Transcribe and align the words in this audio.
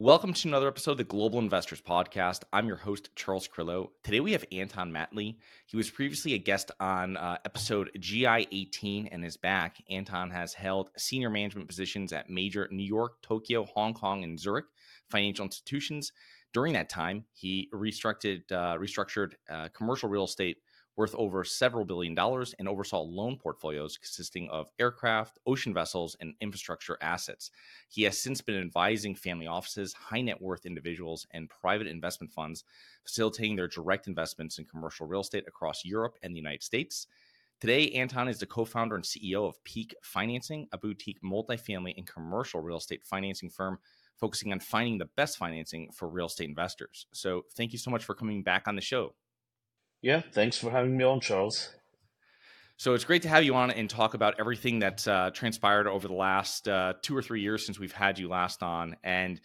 Welcome 0.00 0.32
to 0.32 0.46
another 0.46 0.68
episode 0.68 0.92
of 0.92 0.98
the 0.98 1.02
Global 1.02 1.40
Investors 1.40 1.80
Podcast. 1.80 2.42
I'm 2.52 2.68
your 2.68 2.76
host, 2.76 3.10
Charles 3.16 3.48
Carillo. 3.48 3.90
Today 4.04 4.20
we 4.20 4.30
have 4.30 4.44
Anton 4.52 4.92
Mattli. 4.92 5.38
He 5.66 5.76
was 5.76 5.90
previously 5.90 6.34
a 6.34 6.38
guest 6.38 6.70
on 6.78 7.16
uh, 7.16 7.38
episode 7.44 7.90
GI 7.98 8.46
18 8.52 9.08
and 9.08 9.24
is 9.24 9.36
back. 9.36 9.82
Anton 9.90 10.30
has 10.30 10.54
held 10.54 10.90
senior 10.96 11.30
management 11.30 11.66
positions 11.66 12.12
at 12.12 12.30
major 12.30 12.68
New 12.70 12.84
York, 12.84 13.20
Tokyo, 13.22 13.64
Hong 13.64 13.92
Kong, 13.92 14.22
and 14.22 14.38
Zurich 14.38 14.66
financial 15.10 15.46
institutions. 15.46 16.12
During 16.52 16.74
that 16.74 16.88
time, 16.88 17.24
he 17.32 17.68
restructured, 17.74 18.52
uh, 18.52 18.76
restructured 18.76 19.32
uh, 19.50 19.66
commercial 19.74 20.08
real 20.08 20.26
estate 20.26 20.58
worth 20.98 21.14
over 21.14 21.44
several 21.44 21.84
billion 21.84 22.12
dollars 22.12 22.56
and 22.58 22.68
oversaw 22.68 23.00
loan 23.00 23.38
portfolios 23.38 23.96
consisting 23.96 24.50
of 24.50 24.68
aircraft, 24.80 25.38
ocean 25.46 25.72
vessels, 25.72 26.16
and 26.20 26.34
infrastructure 26.40 26.98
assets. 27.00 27.52
He 27.88 28.02
has 28.02 28.18
since 28.18 28.40
been 28.40 28.60
advising 28.60 29.14
family 29.14 29.46
offices, 29.46 29.92
high 29.92 30.20
net 30.22 30.42
worth 30.42 30.66
individuals, 30.66 31.24
and 31.30 31.48
private 31.48 31.86
investment 31.86 32.32
funds, 32.32 32.64
facilitating 33.04 33.54
their 33.54 33.68
direct 33.68 34.08
investments 34.08 34.58
in 34.58 34.64
commercial 34.64 35.06
real 35.06 35.20
estate 35.20 35.44
across 35.46 35.84
Europe 35.84 36.18
and 36.24 36.34
the 36.34 36.38
United 36.38 36.64
States. 36.64 37.06
Today, 37.60 37.90
Anton 37.90 38.28
is 38.28 38.38
the 38.38 38.46
co 38.46 38.64
founder 38.64 38.96
and 38.96 39.04
CEO 39.04 39.48
of 39.48 39.62
Peak 39.62 39.94
Financing, 40.02 40.66
a 40.72 40.78
boutique 40.78 41.22
multifamily 41.22 41.94
and 41.96 42.06
commercial 42.06 42.60
real 42.60 42.78
estate 42.78 43.04
financing 43.04 43.50
firm 43.50 43.78
focusing 44.16 44.50
on 44.52 44.58
finding 44.58 44.98
the 44.98 45.08
best 45.16 45.38
financing 45.38 45.92
for 45.92 46.08
real 46.08 46.26
estate 46.26 46.48
investors. 46.48 47.06
So, 47.12 47.44
thank 47.56 47.72
you 47.72 47.78
so 47.78 47.92
much 47.92 48.04
for 48.04 48.14
coming 48.14 48.42
back 48.42 48.66
on 48.66 48.74
the 48.74 48.82
show. 48.82 49.14
Yeah, 50.00 50.22
thanks 50.32 50.56
for 50.56 50.70
having 50.70 50.96
me 50.96 51.04
on, 51.04 51.20
Charles. 51.20 51.70
So 52.76 52.94
it's 52.94 53.04
great 53.04 53.22
to 53.22 53.28
have 53.28 53.42
you 53.42 53.56
on 53.56 53.72
and 53.72 53.90
talk 53.90 54.14
about 54.14 54.38
everything 54.38 54.78
that's 54.78 55.08
uh, 55.08 55.30
transpired 55.34 55.88
over 55.88 56.06
the 56.06 56.14
last 56.14 56.68
uh, 56.68 56.94
two 57.02 57.16
or 57.16 57.22
three 57.22 57.40
years 57.40 57.66
since 57.66 57.76
we've 57.76 57.90
had 57.90 58.20
you 58.20 58.28
last 58.28 58.62
on. 58.62 58.94
And 59.02 59.40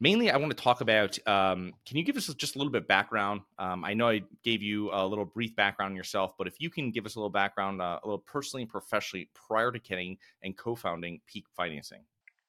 mainly, 0.00 0.30
I 0.30 0.36
want 0.36 0.54
to 0.54 0.62
talk 0.62 0.82
about 0.82 1.18
um, 1.26 1.72
can 1.86 1.96
you 1.96 2.04
give 2.04 2.18
us 2.18 2.26
just 2.34 2.56
a 2.56 2.58
little 2.58 2.70
bit 2.70 2.82
of 2.82 2.88
background? 2.88 3.40
Um, 3.58 3.86
I 3.86 3.94
know 3.94 4.10
I 4.10 4.22
gave 4.42 4.60
you 4.60 4.90
a 4.92 5.06
little 5.06 5.24
brief 5.24 5.56
background 5.56 5.96
yourself, 5.96 6.34
but 6.36 6.46
if 6.46 6.60
you 6.60 6.68
can 6.68 6.90
give 6.90 7.06
us 7.06 7.14
a 7.14 7.18
little 7.18 7.30
background, 7.30 7.80
uh, 7.80 8.00
a 8.02 8.06
little 8.06 8.18
personally 8.18 8.64
and 8.64 8.70
professionally 8.70 9.30
prior 9.32 9.72
to 9.72 9.78
getting 9.78 10.18
and 10.42 10.54
co 10.54 10.74
founding 10.74 11.22
Peak 11.26 11.46
Financing. 11.56 12.02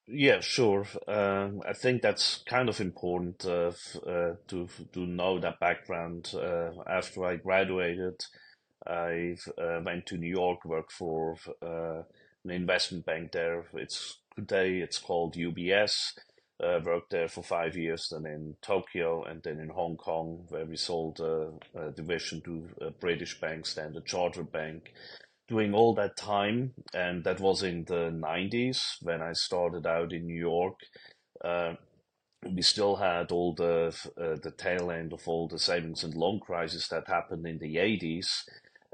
Yeah, 0.08 0.42
sure. 0.42 0.86
Um, 1.08 1.61
I 1.67 1.73
think 1.73 2.02
that's 2.03 2.44
kind 2.48 2.70
of 2.70 2.80
important 2.80 3.44
uh, 3.45 3.70
f- 3.70 3.98
uh, 4.06 4.34
to 4.50 4.67
to 4.94 5.00
know 5.08 5.39
that 5.39 5.59
background. 5.59 6.31
Uh, 6.36 6.72
after 6.88 7.25
I 7.25 7.38
graduated, 7.38 8.22
I 8.88 9.38
uh, 9.58 9.81
went 9.86 10.06
to 10.08 10.17
New 10.17 10.30
York, 10.30 10.66
worked 10.66 10.92
for 10.92 11.38
uh, 11.62 12.03
an 12.44 12.52
investment 12.52 13.06
bank 13.08 13.31
there. 13.31 13.66
It's 13.73 14.20
today 14.36 14.80
it's 14.80 15.00
called 15.00 15.36
UBS. 15.36 16.14
Uh, 16.64 16.80
worked 16.86 17.09
there 17.12 17.28
for 17.28 17.44
five 17.44 17.75
years, 17.75 18.09
then 18.12 18.25
in 18.31 18.56
Tokyo, 18.62 19.23
and 19.25 19.44
then 19.44 19.59
in 19.59 19.69
Hong 19.69 19.97
Kong, 19.97 20.45
where 20.50 20.66
we 20.66 20.78
sold 20.78 21.19
a 21.19 21.92
division 21.92 22.42
to 22.44 22.69
a 22.81 22.92
British 22.92 23.40
bank, 23.42 23.66
Standard 23.66 24.06
Chartered 24.06 24.52
Bank 24.52 24.94
doing 25.47 25.73
all 25.73 25.93
that 25.95 26.17
time, 26.17 26.73
and 26.93 27.23
that 27.23 27.39
was 27.39 27.63
in 27.63 27.85
the 27.85 28.11
90s 28.11 28.97
when 29.01 29.21
I 29.21 29.33
started 29.33 29.85
out 29.85 30.11
in 30.13 30.25
New 30.25 30.39
York. 30.39 30.79
Uh, 31.44 31.75
we 32.45 32.61
still 32.61 32.97
had 32.97 33.31
all 33.31 33.53
the 33.53 33.95
uh, 34.19 34.35
the 34.41 34.53
tail 34.57 34.91
end 34.91 35.13
of 35.13 35.28
all 35.28 35.47
the 35.47 35.59
savings 35.59 36.03
and 36.03 36.13
loan 36.16 36.39
crisis 36.39 36.88
that 36.89 37.07
happened 37.07 37.45
in 37.47 37.57
the 37.59 37.78
80s. 37.78 38.44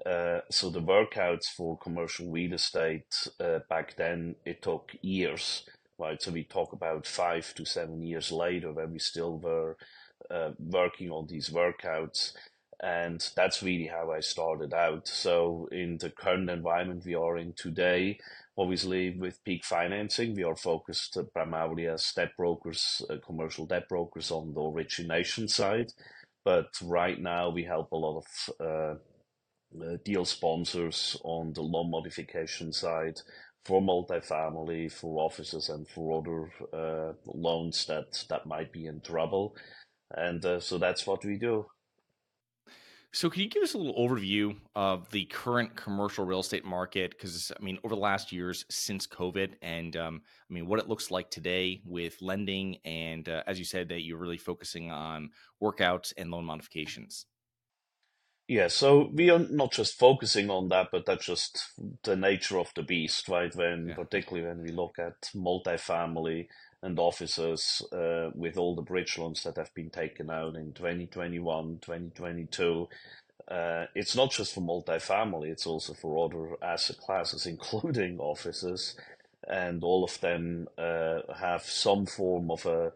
Uh, 0.05 0.39
so 0.49 0.69
the 0.69 0.81
workouts 0.81 1.45
for 1.55 1.77
commercial 1.77 2.31
real 2.31 2.53
estate 2.53 3.13
uh, 3.39 3.59
back 3.69 3.95
then 3.97 4.35
it 4.45 4.61
took 4.61 4.91
years, 5.01 5.63
right? 5.99 6.21
So 6.21 6.31
we 6.31 6.43
talk 6.43 6.73
about 6.73 7.05
five 7.05 7.53
to 7.55 7.65
seven 7.65 8.01
years 8.01 8.31
later, 8.31 8.71
where 8.71 8.87
we 8.87 8.99
still 8.99 9.37
were 9.37 9.77
uh, 10.29 10.51
working 10.59 11.11
on 11.11 11.27
these 11.27 11.49
workouts 11.49 12.33
and 12.81 13.29
that's 13.35 13.63
really 13.63 13.87
how 13.87 14.11
I 14.11 14.21
started 14.21 14.73
out. 14.73 15.07
So 15.07 15.69
in 15.71 15.97
the 15.97 16.09
current 16.09 16.49
environment 16.49 17.05
we 17.05 17.15
are 17.15 17.37
in 17.37 17.53
today, 17.53 18.19
obviously 18.57 19.17
with 19.17 19.43
peak 19.43 19.63
financing, 19.63 20.35
we 20.35 20.43
are 20.43 20.55
focused 20.55 21.17
primarily 21.33 21.87
as 21.87 22.11
debt 22.15 22.31
brokers, 22.37 23.01
uh, 23.09 23.17
commercial 23.25 23.65
debt 23.67 23.87
brokers 23.89 24.31
on 24.31 24.53
the 24.53 24.61
origination 24.61 25.47
side. 25.47 25.93
But 26.43 26.69
right 26.83 27.19
now 27.21 27.49
we 27.49 27.63
help 27.63 27.91
a 27.91 27.97
lot 27.97 28.23
of 28.23 28.55
uh, 28.59 28.95
uh, 29.83 29.97
deal 30.03 30.25
sponsors 30.25 31.17
on 31.23 31.53
the 31.53 31.61
loan 31.61 31.91
modification 31.91 32.73
side 32.73 33.21
for 33.65 33.81
multifamily, 33.81 34.91
for 34.91 35.21
offices, 35.23 35.69
and 35.69 35.87
for 35.87 36.19
other 36.19 36.51
uh, 36.73 37.13
loans 37.25 37.85
that 37.85 38.25
that 38.29 38.45
might 38.47 38.71
be 38.71 38.87
in 38.87 39.01
trouble. 39.01 39.55
And 40.15 40.43
uh, 40.45 40.59
so 40.59 40.79
that's 40.79 41.07
what 41.07 41.23
we 41.25 41.37
do. 41.37 41.67
So, 43.13 43.29
can 43.29 43.41
you 43.41 43.49
give 43.49 43.61
us 43.61 43.73
a 43.73 43.77
little 43.77 43.95
overview 43.95 44.55
of 44.73 45.11
the 45.11 45.25
current 45.25 45.75
commercial 45.75 46.25
real 46.25 46.39
estate 46.39 46.63
market? 46.63 47.11
Because, 47.11 47.51
I 47.59 47.61
mean, 47.61 47.77
over 47.83 47.93
the 47.93 47.99
last 47.99 48.31
years 48.31 48.63
since 48.69 49.05
COVID, 49.05 49.55
and 49.61 49.97
um, 49.97 50.21
I 50.49 50.53
mean, 50.53 50.65
what 50.65 50.79
it 50.79 50.87
looks 50.87 51.11
like 51.11 51.29
today 51.29 51.81
with 51.85 52.21
lending, 52.21 52.77
and 52.85 53.27
uh, 53.27 53.43
as 53.45 53.59
you 53.59 53.65
said, 53.65 53.89
that 53.89 54.03
you're 54.03 54.17
really 54.17 54.37
focusing 54.37 54.91
on 54.91 55.31
workouts 55.61 56.13
and 56.17 56.31
loan 56.31 56.45
modifications. 56.45 57.25
Yeah, 58.47 58.67
so 58.67 59.09
we 59.13 59.29
are 59.29 59.39
not 59.39 59.71
just 59.71 59.97
focusing 59.97 60.49
on 60.49 60.69
that, 60.69 60.87
but 60.91 61.05
that's 61.05 61.25
just 61.25 61.71
the 62.03 62.15
nature 62.15 62.59
of 62.59 62.71
the 62.75 62.83
beast, 62.83 63.27
right? 63.27 63.53
When 63.55 63.87
yeah. 63.89 63.95
particularly 63.95 64.47
when 64.47 64.61
we 64.61 64.71
look 64.71 64.99
at 64.99 65.29
multifamily 65.35 66.47
and 66.83 66.99
offices 66.99 67.81
uh, 67.91 68.29
with 68.33 68.57
all 68.57 68.75
the 68.75 68.81
bridge 68.81 69.17
loans 69.17 69.43
that 69.43 69.57
have 69.57 69.73
been 69.73 69.89
taken 69.89 70.29
out 70.29 70.55
in 70.55 70.73
2021, 70.73 71.79
2022. 71.81 72.87
Uh, 73.47 73.85
it's 73.95 74.15
not 74.15 74.31
just 74.31 74.53
for 74.53 74.61
multifamily, 74.61 75.49
it's 75.49 75.67
also 75.67 75.93
for 75.93 76.25
other 76.25 76.55
asset 76.63 76.97
classes, 76.97 77.45
including 77.45 78.19
offices. 78.19 78.95
And 79.47 79.83
all 79.83 80.03
of 80.03 80.19
them 80.21 80.67
uh, 80.77 81.21
have 81.35 81.63
some 81.63 82.05
form 82.05 82.51
of 82.51 82.65
a 82.65 82.93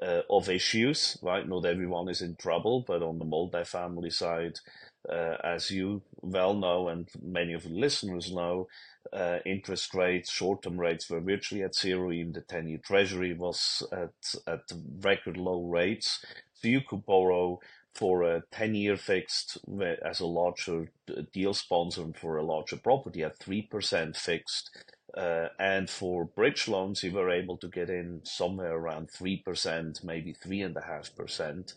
uh, 0.00 0.22
of 0.30 0.48
issues, 0.48 1.18
right? 1.22 1.48
Not 1.48 1.64
everyone 1.64 2.08
is 2.08 2.22
in 2.22 2.36
trouble, 2.36 2.84
but 2.86 3.02
on 3.02 3.18
the 3.18 3.24
multifamily 3.24 4.12
side, 4.12 4.60
uh, 5.08 5.36
as 5.42 5.70
you 5.70 6.02
well 6.20 6.54
know, 6.54 6.88
and 6.88 7.08
many 7.20 7.52
of 7.52 7.64
the 7.64 7.70
listeners 7.70 8.32
know, 8.32 8.68
uh, 9.12 9.38
interest 9.46 9.94
rates, 9.94 10.30
short-term 10.30 10.78
rates 10.78 11.08
were 11.08 11.20
virtually 11.20 11.62
at 11.62 11.74
zero. 11.74 12.12
Even 12.12 12.32
the 12.32 12.42
10-year 12.42 12.80
Treasury 12.84 13.34
was 13.34 13.82
at 13.92 14.34
at 14.46 14.62
record 15.00 15.36
low 15.36 15.64
rates. 15.64 16.24
So 16.54 16.68
you 16.68 16.80
could 16.80 17.06
borrow 17.06 17.60
for 17.94 18.22
a 18.22 18.42
10-year 18.52 18.96
fixed 18.96 19.58
as 20.04 20.20
a 20.20 20.26
larger 20.26 20.90
deal 21.32 21.54
sponsor 21.54 22.02
and 22.02 22.16
for 22.16 22.36
a 22.36 22.44
larger 22.44 22.76
property 22.76 23.22
at 23.22 23.38
3% 23.38 24.16
fixed. 24.16 24.70
Uh, 25.16 25.48
and 25.58 25.88
for 25.90 26.24
bridge 26.24 26.68
loans, 26.68 27.02
you 27.02 27.10
were 27.10 27.30
able 27.30 27.56
to 27.56 27.68
get 27.68 27.90
in 27.90 28.20
somewhere 28.24 28.74
around 28.74 29.10
3%, 29.10 30.04
maybe 30.04 30.34
3.5%. 30.34 31.74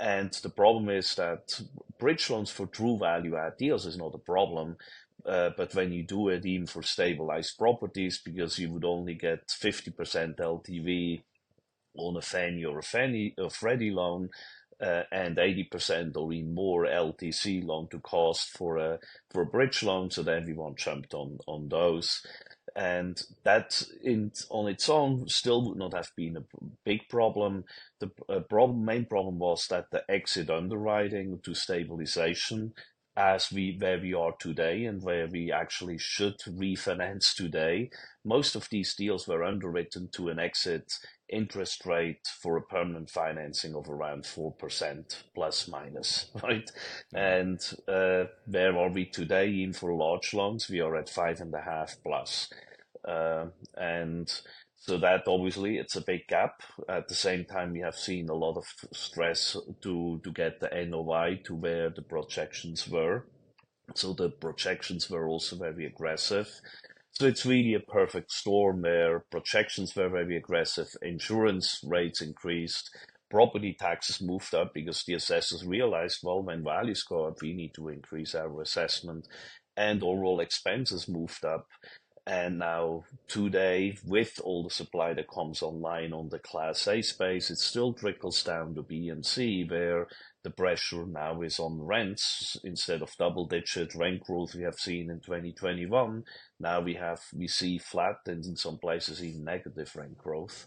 And 0.00 0.32
the 0.32 0.48
problem 0.48 0.88
is 0.88 1.14
that 1.16 1.60
bridge 1.98 2.30
loans 2.30 2.50
for 2.50 2.66
true 2.66 2.96
value 2.98 3.36
add 3.36 3.56
deals 3.58 3.84
is 3.84 3.98
not 3.98 4.14
a 4.14 4.18
problem. 4.18 4.76
Uh, 5.28 5.50
but 5.56 5.74
when 5.74 5.92
you 5.92 6.02
do 6.02 6.28
it 6.28 6.46
even 6.46 6.66
for 6.66 6.82
stabilized 6.82 7.58
properties, 7.58 8.18
because 8.18 8.58
you 8.58 8.70
would 8.70 8.84
only 8.84 9.14
get 9.14 9.48
50% 9.48 10.36
LTV 10.36 11.22
on 11.96 12.16
a 12.16 12.22
Fannie 12.22 12.64
or 12.64 12.78
a 12.78 12.82
Fannie 12.82 13.34
or 13.36 13.50
Freddie 13.50 13.90
loan, 13.90 14.30
uh, 14.80 15.02
and 15.10 15.36
80% 15.36 16.16
or 16.16 16.32
even 16.32 16.54
more 16.54 16.84
LTC 16.84 17.64
loan 17.64 17.88
to 17.88 17.98
cost 17.98 18.50
for 18.50 18.78
a 18.78 19.00
for 19.30 19.42
a 19.42 19.46
bridge 19.46 19.82
loan, 19.82 20.10
so 20.10 20.22
everyone 20.22 20.76
jumped 20.76 21.14
on 21.14 21.38
on 21.46 21.68
those 21.68 22.22
and 22.78 23.22
that 23.42 23.82
in 24.02 24.30
on 24.50 24.68
its 24.68 24.88
own 24.88 25.28
still 25.28 25.64
would 25.64 25.78
not 25.78 25.94
have 25.94 26.10
been 26.16 26.36
a 26.36 26.44
big 26.84 27.08
problem. 27.08 27.64
The 27.98 28.10
uh, 28.28 28.40
problem, 28.40 28.84
main 28.84 29.04
problem 29.06 29.38
was 29.40 29.66
that 29.68 29.90
the 29.90 30.04
exit 30.08 30.48
underwriting 30.48 31.40
to 31.42 31.54
stabilization, 31.54 32.74
as 33.18 33.50
we 33.50 33.76
where 33.80 33.98
we 33.98 34.14
are 34.14 34.32
today 34.38 34.84
and 34.84 35.02
where 35.02 35.26
we 35.26 35.50
actually 35.50 35.98
should 35.98 36.38
refinance 36.48 37.34
today, 37.34 37.90
most 38.24 38.54
of 38.54 38.68
these 38.70 38.94
deals 38.94 39.26
were 39.26 39.42
underwritten 39.42 40.08
to 40.12 40.28
an 40.28 40.38
exit 40.38 40.92
interest 41.28 41.84
rate 41.84 42.26
for 42.40 42.56
a 42.56 42.62
permanent 42.62 43.10
financing 43.10 43.74
of 43.74 43.88
around 43.90 44.22
4% 44.22 45.16
plus 45.34 45.68
minus, 45.68 46.30
right? 46.42 46.70
And 47.12 47.60
uh, 47.88 48.24
where 48.46 48.78
are 48.78 48.90
we 48.90 49.04
today? 49.04 49.48
Even 49.48 49.74
for 49.74 49.92
large 49.92 50.32
loans, 50.32 50.70
we 50.70 50.80
are 50.80 50.96
at 50.96 51.10
five 51.10 51.40
and 51.40 51.52
a 51.52 51.60
half 51.60 51.96
plus. 52.04 52.48
Uh, 53.06 53.46
and 53.76 54.32
so 54.78 54.96
that 54.98 55.24
obviously 55.26 55.76
it's 55.78 55.96
a 55.96 56.04
big 56.04 56.26
gap. 56.28 56.62
At 56.88 57.08
the 57.08 57.14
same 57.14 57.44
time, 57.44 57.72
we 57.72 57.80
have 57.80 57.96
seen 57.96 58.28
a 58.28 58.34
lot 58.34 58.56
of 58.56 58.64
stress 58.92 59.56
to, 59.82 60.20
to 60.22 60.32
get 60.32 60.60
the 60.60 60.70
NOI 60.86 61.40
to 61.44 61.54
where 61.54 61.90
the 61.90 62.02
projections 62.02 62.88
were. 62.88 63.26
So 63.94 64.12
the 64.12 64.30
projections 64.30 65.10
were 65.10 65.28
also 65.28 65.56
very 65.56 65.86
aggressive. 65.86 66.48
So 67.12 67.26
it's 67.26 67.44
really 67.44 67.74
a 67.74 67.80
perfect 67.80 68.30
storm 68.30 68.82
where 68.82 69.24
projections 69.30 69.96
were 69.96 70.08
very 70.08 70.36
aggressive, 70.36 70.88
insurance 71.02 71.80
rates 71.82 72.22
increased, 72.22 72.90
property 73.30 73.76
taxes 73.78 74.20
moved 74.20 74.54
up 74.54 74.72
because 74.72 75.02
the 75.04 75.14
assessors 75.14 75.64
realized, 75.64 76.20
well, 76.22 76.42
when 76.42 76.62
values 76.62 77.02
go 77.02 77.26
up, 77.26 77.42
we 77.42 77.52
need 77.54 77.74
to 77.74 77.88
increase 77.88 78.34
our 78.34 78.62
assessment, 78.62 79.26
and 79.76 80.02
overall 80.02 80.40
expenses 80.40 81.08
moved 81.08 81.44
up. 81.44 81.66
And 82.28 82.58
now 82.58 83.04
today, 83.26 83.96
with 84.04 84.38
all 84.44 84.62
the 84.62 84.68
supply 84.68 85.14
that 85.14 85.30
comes 85.30 85.62
online 85.62 86.12
on 86.12 86.28
the 86.28 86.38
Class 86.38 86.86
A 86.86 87.00
space, 87.00 87.48
it 87.48 87.56
still 87.56 87.94
trickles 87.94 88.44
down 88.44 88.74
to 88.74 88.82
B 88.82 89.08
and 89.08 89.24
C, 89.24 89.64
where 89.64 90.08
the 90.42 90.50
pressure 90.50 91.06
now 91.06 91.40
is 91.40 91.58
on 91.58 91.80
rents 91.80 92.58
instead 92.62 93.00
of 93.00 93.16
double-digit 93.16 93.94
rent 93.94 94.24
growth 94.24 94.54
we 94.54 94.62
have 94.62 94.78
seen 94.78 95.10
in 95.10 95.20
2021. 95.20 96.22
Now 96.60 96.82
we 96.82 96.94
have 96.94 97.22
we 97.34 97.48
see 97.48 97.78
flat 97.78 98.18
and 98.26 98.44
in 98.44 98.56
some 98.56 98.76
places 98.76 99.24
even 99.24 99.44
negative 99.44 99.90
rent 99.96 100.18
growth. 100.18 100.66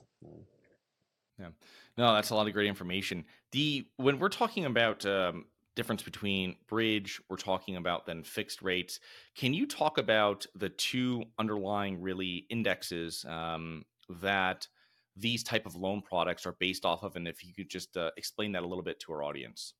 Yeah, 1.39 1.49
no, 1.95 2.15
that's 2.15 2.31
a 2.31 2.35
lot 2.35 2.47
of 2.47 2.53
great 2.53 2.69
information. 2.69 3.23
The 3.51 3.85
when 3.97 4.17
we're 4.17 4.29
talking 4.29 4.65
about 4.65 5.05
um, 5.05 5.45
difference 5.75 6.03
between 6.03 6.55
bridge 6.67 7.21
we're 7.29 7.37
talking 7.37 7.75
about 7.75 8.05
then 8.05 8.23
fixed 8.23 8.61
rates. 8.61 8.99
Can 9.35 9.53
you 9.53 9.65
talk 9.65 9.97
about 9.97 10.45
the 10.55 10.69
two 10.69 11.23
underlying 11.39 12.01
really 12.01 12.45
indexes 12.49 13.25
um, 13.27 13.83
that 14.21 14.67
these 15.15 15.43
type 15.43 15.65
of 15.65 15.75
loan 15.75 16.01
products 16.01 16.45
are 16.45 16.55
based 16.59 16.85
off 16.85 17.03
of? 17.03 17.15
And 17.15 17.27
if 17.27 17.43
you 17.43 17.53
could 17.53 17.69
just 17.69 17.95
uh, 17.95 18.11
explain 18.17 18.51
that 18.53 18.63
a 18.63 18.67
little 18.67 18.83
bit 18.83 18.99
to 19.01 19.13
our 19.13 19.23
audience. 19.23 19.73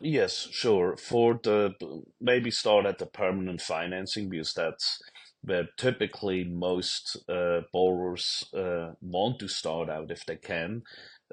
Yes 0.00 0.48
sure. 0.50 0.96
For 0.96 1.40
the 1.42 1.74
maybe 2.20 2.50
start 2.50 2.84
at 2.84 2.98
the 2.98 3.06
permanent 3.06 3.62
financing 3.62 4.28
because 4.28 4.52
that's 4.52 5.00
where 5.42 5.68
typically 5.78 6.44
most 6.44 7.16
uh, 7.28 7.60
borrowers 7.72 8.44
uh, 8.54 8.92
want 9.00 9.38
to 9.38 9.48
start 9.48 9.88
out 9.88 10.10
if 10.10 10.26
they 10.26 10.36
can 10.36 10.82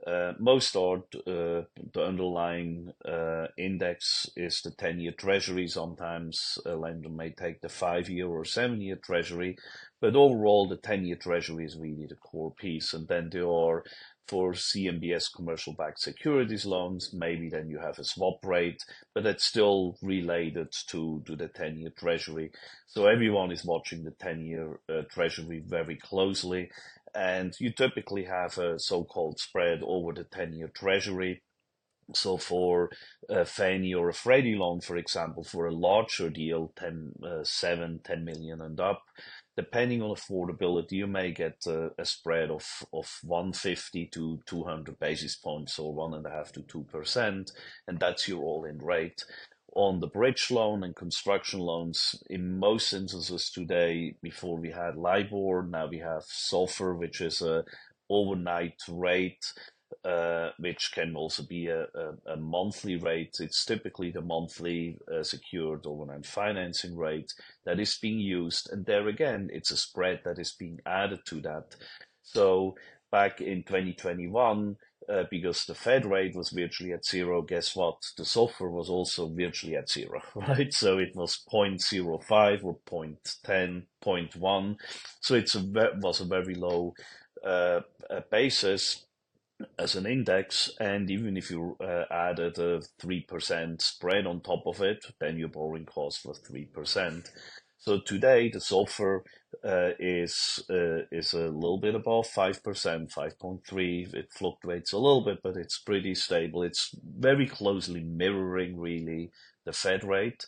uh, 0.05 0.33
most 0.39 0.75
are 0.75 0.97
uh, 0.97 1.63
the 1.93 2.03
underlying 2.03 2.91
uh, 3.05 3.47
index 3.57 4.29
is 4.35 4.61
the 4.61 4.71
10 4.71 4.99
year 4.99 5.11
treasury. 5.11 5.67
Sometimes 5.67 6.57
a 6.65 6.75
lender 6.75 7.09
may 7.09 7.29
take 7.29 7.61
the 7.61 7.69
five 7.69 8.09
year 8.09 8.27
or 8.27 8.43
seven 8.43 8.81
year 8.81 8.97
treasury, 8.97 9.57
but 10.01 10.15
overall, 10.15 10.67
the 10.67 10.77
10 10.77 11.05
year 11.05 11.15
treasury 11.15 11.65
is 11.65 11.77
really 11.77 12.05
the 12.07 12.15
core 12.15 12.53
piece. 12.53 12.93
And 12.93 13.07
then 13.07 13.29
there 13.31 13.47
are 13.47 13.83
for 14.27 14.53
CMBS 14.53 15.33
commercial 15.35 15.73
backed 15.73 15.99
securities 15.99 16.65
loans, 16.65 17.13
maybe 17.13 17.49
then 17.49 17.69
you 17.69 17.79
have 17.79 17.99
a 17.99 18.03
swap 18.03 18.45
rate, 18.45 18.83
but 19.13 19.25
it's 19.25 19.45
still 19.45 19.97
related 20.01 20.73
to, 20.87 21.21
to 21.25 21.35
the 21.35 21.47
10 21.47 21.77
year 21.77 21.91
treasury. 21.97 22.51
So 22.87 23.07
everyone 23.07 23.51
is 23.51 23.65
watching 23.65 24.03
the 24.03 24.11
10 24.11 24.45
year 24.45 24.79
uh, 24.89 25.01
treasury 25.09 25.63
very 25.65 25.97
closely 25.97 26.69
and 27.15 27.53
you 27.59 27.71
typically 27.71 28.25
have 28.25 28.57
a 28.57 28.79
so-called 28.79 29.39
spread 29.39 29.81
over 29.83 30.13
the 30.13 30.23
10-year 30.23 30.69
treasury. 30.69 31.43
So 32.13 32.37
for 32.37 32.89
a 33.29 33.45
Fannie 33.45 33.93
or 33.93 34.09
a 34.09 34.13
Freddie 34.13 34.55
loan, 34.55 34.81
for 34.81 34.97
example, 34.97 35.43
for 35.43 35.67
a 35.67 35.73
larger 35.73 36.29
deal, 36.29 36.73
10, 36.77 37.13
uh, 37.23 37.43
7, 37.43 38.01
10 38.03 38.25
million 38.25 38.61
and 38.61 38.79
up, 38.79 39.03
depending 39.55 40.01
on 40.01 40.15
affordability, 40.15 40.93
you 40.93 41.07
may 41.07 41.31
get 41.31 41.63
a, 41.65 41.91
a, 41.97 42.05
spread 42.05 42.49
of, 42.49 42.67
of 42.91 43.19
150 43.23 44.07
to 44.07 44.39
200 44.45 44.99
basis 44.99 45.35
points 45.35 45.79
or 45.79 45.93
one 45.93 46.13
and 46.13 46.25
a 46.25 46.29
half 46.29 46.51
to 46.51 46.61
2%. 46.61 47.51
And 47.87 47.99
that's 47.99 48.27
your 48.27 48.43
all-in 48.43 48.79
rate 48.79 49.23
on 49.75 49.99
the 49.99 50.07
bridge 50.07 50.51
loan 50.51 50.83
and 50.83 50.95
construction 50.95 51.59
loans 51.59 52.15
in 52.29 52.59
most 52.59 52.93
instances 52.93 53.49
today. 53.49 54.15
Before 54.21 54.57
we 54.57 54.71
had 54.71 54.95
libor 54.95 55.63
now 55.63 55.87
we 55.87 55.99
have 55.99 56.23
SOFR 56.23 56.97
which 56.97 57.21
is 57.21 57.41
a 57.41 57.65
overnight 58.09 58.81
rate 58.87 59.45
uh, 60.03 60.49
which 60.57 60.91
can 60.93 61.15
also 61.15 61.43
be 61.43 61.67
a, 61.67 61.83
a, 61.83 62.33
a, 62.33 62.35
monthly 62.35 62.95
rate. 62.95 63.37
It's 63.39 63.63
typically 63.63 64.11
the 64.11 64.21
monthly 64.21 64.97
uh, 65.13 65.23
secured 65.23 65.85
overnight 65.85 66.25
financing 66.25 66.97
rate 66.97 67.33
that 67.65 67.79
is 67.79 67.97
being 68.01 68.19
used. 68.19 68.71
And 68.71 68.85
there 68.85 69.07
again 69.07 69.49
it's 69.53 69.71
a 69.71 69.77
spread 69.77 70.21
that 70.25 70.39
is 70.39 70.51
being 70.51 70.79
added 70.85 71.19
to 71.27 71.41
that. 71.41 71.75
So 72.21 72.75
back 73.11 73.41
in 73.41 73.63
2021 73.63 74.75
uh, 75.09 75.23
because 75.29 75.65
the 75.65 75.75
Fed 75.75 76.05
rate 76.05 76.35
was 76.35 76.49
virtually 76.49 76.93
at 76.93 77.05
zero. 77.05 77.41
Guess 77.41 77.75
what? 77.75 77.97
The 78.17 78.23
SOFR 78.23 78.71
was 78.71 78.89
also 78.89 79.27
virtually 79.29 79.75
at 79.75 79.89
zero, 79.89 80.21
right? 80.35 80.73
So 80.73 80.97
it 80.97 81.15
was 81.15 81.43
0.05 81.51 82.63
or 82.63 82.77
0.10, 82.89 83.83
0.1. 84.03 84.75
So 85.21 85.35
it 85.35 85.49
was 86.01 86.21
a 86.21 86.25
very 86.25 86.55
low 86.55 86.93
uh, 87.45 87.81
basis 88.31 89.05
as 89.77 89.95
an 89.95 90.05
index, 90.05 90.71
and 90.79 91.09
even 91.09 91.37
if 91.37 91.49
you 91.49 91.77
uh, 91.79 92.03
added 92.11 92.57
a 92.57 92.81
three 92.99 93.21
percent 93.21 93.81
spread 93.81 94.25
on 94.25 94.41
top 94.41 94.63
of 94.65 94.81
it, 94.81 95.05
then 95.19 95.37
your 95.37 95.47
borrowing 95.49 95.85
cost 95.85 96.25
was 96.25 96.39
three 96.39 96.65
percent. 96.65 97.31
So 97.85 97.99
today 97.99 98.47
the 98.47 98.59
SOFR 98.59 99.23
uh, 99.61 99.89
is 99.99 100.63
uh, 100.69 101.03
is 101.11 101.33
a 101.33 101.49
little 101.49 101.81
bit 101.81 101.95
above 101.95 102.27
five 102.27 102.63
percent, 102.63 103.11
five 103.11 103.37
point 103.37 103.67
three. 103.67 104.07
It 104.13 104.31
fluctuates 104.31 104.93
a 104.93 104.97
little 104.97 105.25
bit, 105.25 105.39
but 105.43 105.57
it's 105.57 105.79
pretty 105.79 106.15
stable. 106.15 106.63
It's 106.63 106.95
very 107.03 107.45
closely 107.45 108.01
mirroring 108.01 108.79
really 108.79 109.31
the 109.65 109.73
Fed 109.73 110.05
rate, 110.05 110.45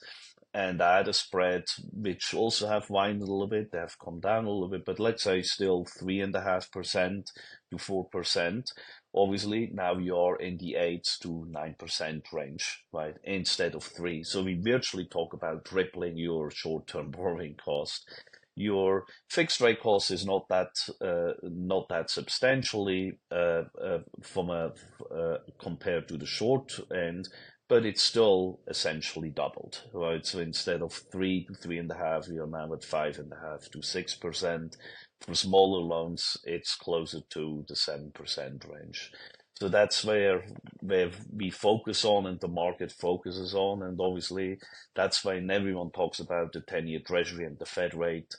and 0.54 0.82
add 0.82 1.10
a 1.10 1.14
spread 1.14 1.66
which 1.92 2.34
also 2.34 2.70
have 2.70 2.90
widened 2.90 3.24
a 3.24 3.26
little 3.26 3.48
bit. 3.48 3.70
They 3.74 3.80
have 3.80 4.00
come 4.00 4.22
down 4.22 4.46
a 4.46 4.50
little 4.50 4.70
bit, 4.70 4.86
but 4.86 5.02
let's 5.02 5.24
say 5.24 5.42
still 5.42 5.84
three 5.84 6.22
and 6.22 6.34
a 6.34 6.42
half 6.42 6.72
percent 6.72 7.32
to 7.70 7.78
four 7.78 8.06
percent. 8.06 8.72
Obviously, 9.16 9.70
now 9.74 9.98
you 9.98 10.18
are 10.18 10.36
in 10.36 10.58
the 10.58 10.76
8 10.76 11.08
to 11.22 11.48
9% 11.50 12.34
range, 12.34 12.84
right, 12.92 13.16
instead 13.24 13.74
of 13.74 13.84
3. 13.84 14.24
So 14.24 14.44
we 14.44 14.56
virtually 14.56 15.06
talk 15.06 15.34
about 15.34 15.64
tripling 15.64 16.18
your 16.18 16.52
short-term 16.52 17.12
borrowing 17.18 17.56
cost. 17.56 18.10
Your 18.58 19.06
fixed 19.30 19.62
rate 19.62 19.82
cost 19.82 20.12
is 20.12 20.26
not 20.26 20.48
that 20.50 20.70
uh, 21.02 21.34
not 21.44 21.90
that 21.90 22.10
substantially 22.10 23.20
uh, 23.30 23.64
uh, 23.82 24.00
from 24.22 24.50
a 24.50 24.72
uh, 25.14 25.38
compared 25.60 26.08
to 26.08 26.18
the 26.18 26.26
short 26.26 26.80
end, 26.94 27.28
but 27.68 27.86
it's 27.86 28.04
still 28.04 28.60
essentially 28.68 29.30
doubled, 29.30 29.84
right? 29.94 30.26
So 30.26 30.40
instead 30.40 30.82
of 30.82 30.94
three 30.94 31.46
to 31.46 31.54
three 31.56 31.80
and 31.80 31.90
a 31.92 31.96
half, 31.96 32.28
we 32.28 32.38
are 32.40 32.48
now 32.48 32.72
at 32.74 32.84
five 32.84 33.18
and 33.18 33.32
a 33.32 33.48
half 33.48 33.70
to 33.72 33.82
six 33.82 34.14
percent. 34.16 34.78
For 35.22 35.34
smaller 35.34 35.82
loans, 35.82 36.38
it's 36.44 36.76
closer 36.76 37.22
to 37.32 37.66
the 37.68 37.74
7% 37.74 38.70
range. 38.72 39.12
So 39.58 39.70
that's 39.70 40.04
where 40.04 40.46
where 40.82 41.10
we 41.34 41.50
focus 41.50 42.04
on 42.04 42.26
and 42.28 42.40
the 42.40 42.50
market 42.50 42.92
focuses 42.92 43.56
on. 43.56 43.84
And 43.84 44.00
obviously, 44.00 44.60
that's 44.94 45.24
when 45.24 45.50
everyone 45.50 45.92
talks 45.92 46.20
about 46.20 46.52
the 46.52 46.62
10-year 46.62 47.00
treasury 47.08 47.46
and 47.46 47.58
the 47.58 47.66
Fed 47.66 47.94
rate. 47.94 48.36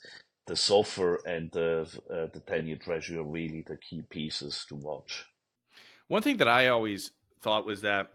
The 0.47 0.55
SOFR 0.55 1.17
and 1.27 1.51
the, 1.51 1.81
uh, 2.09 2.27
the 2.33 2.43
10-year 2.47 2.77
treasury 2.77 3.17
are 3.17 3.25
really 3.25 3.65
the 3.67 3.79
key 3.79 4.03
pieces 4.09 4.65
to 4.69 4.77
watch. 4.77 5.25
One 6.07 6.23
thing 6.23 6.37
that 6.37 6.49
I 6.49 6.69
always 6.69 7.11
thought 7.41 7.67
was 7.67 7.81
that 7.81 8.11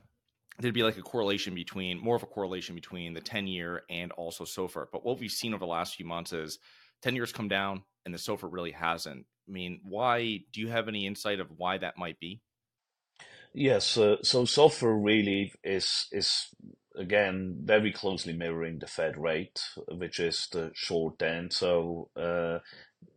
there'd 0.60 0.74
be 0.74 0.84
like 0.84 0.98
a 0.98 1.02
correlation 1.02 1.56
between 1.56 2.00
more 2.00 2.16
of 2.16 2.24
a 2.24 2.28
correlation 2.28 2.76
between 2.76 3.14
the 3.14 3.22
10 3.22 3.48
year 3.48 3.84
and 3.90 4.12
also 4.14 4.44
SOFR. 4.44 4.86
But 4.92 5.06
what 5.06 5.20
we've 5.20 5.32
seen 5.32 5.54
over 5.54 5.66
the 5.66 5.72
last 5.72 5.96
few 5.96 6.06
months 6.06 6.34
is 6.34 6.60
10 7.04 7.16
years 7.16 7.32
come 7.32 7.48
down 7.48 7.84
and 8.06 8.14
the 8.14 8.20
SOFR 8.20 8.52
really 8.52 8.72
hasn't. 8.72 9.26
I 9.48 9.52
mean, 9.52 9.82
why 9.84 10.42
do 10.54 10.62
you 10.62 10.70
have 10.70 10.88
any 10.88 11.06
insight 11.06 11.40
of 11.40 11.48
why 11.56 11.78
that 11.78 11.98
might 11.98 12.20
be? 12.20 12.42
Yes, 13.54 13.98
uh, 13.98 14.18
so 14.22 14.44
SOFR 14.44 15.04
really 15.04 15.52
is 15.64 16.08
is 16.12 16.48
again 16.96 17.58
very 17.64 17.92
closely 17.92 18.32
mirroring 18.32 18.80
the 18.80 18.88
Fed 18.88 19.18
rate, 19.18 19.60
which 19.90 20.22
is 20.22 20.48
the 20.52 20.72
short 20.74 21.22
end. 21.22 21.52
So 21.52 22.10
uh, 22.16 22.60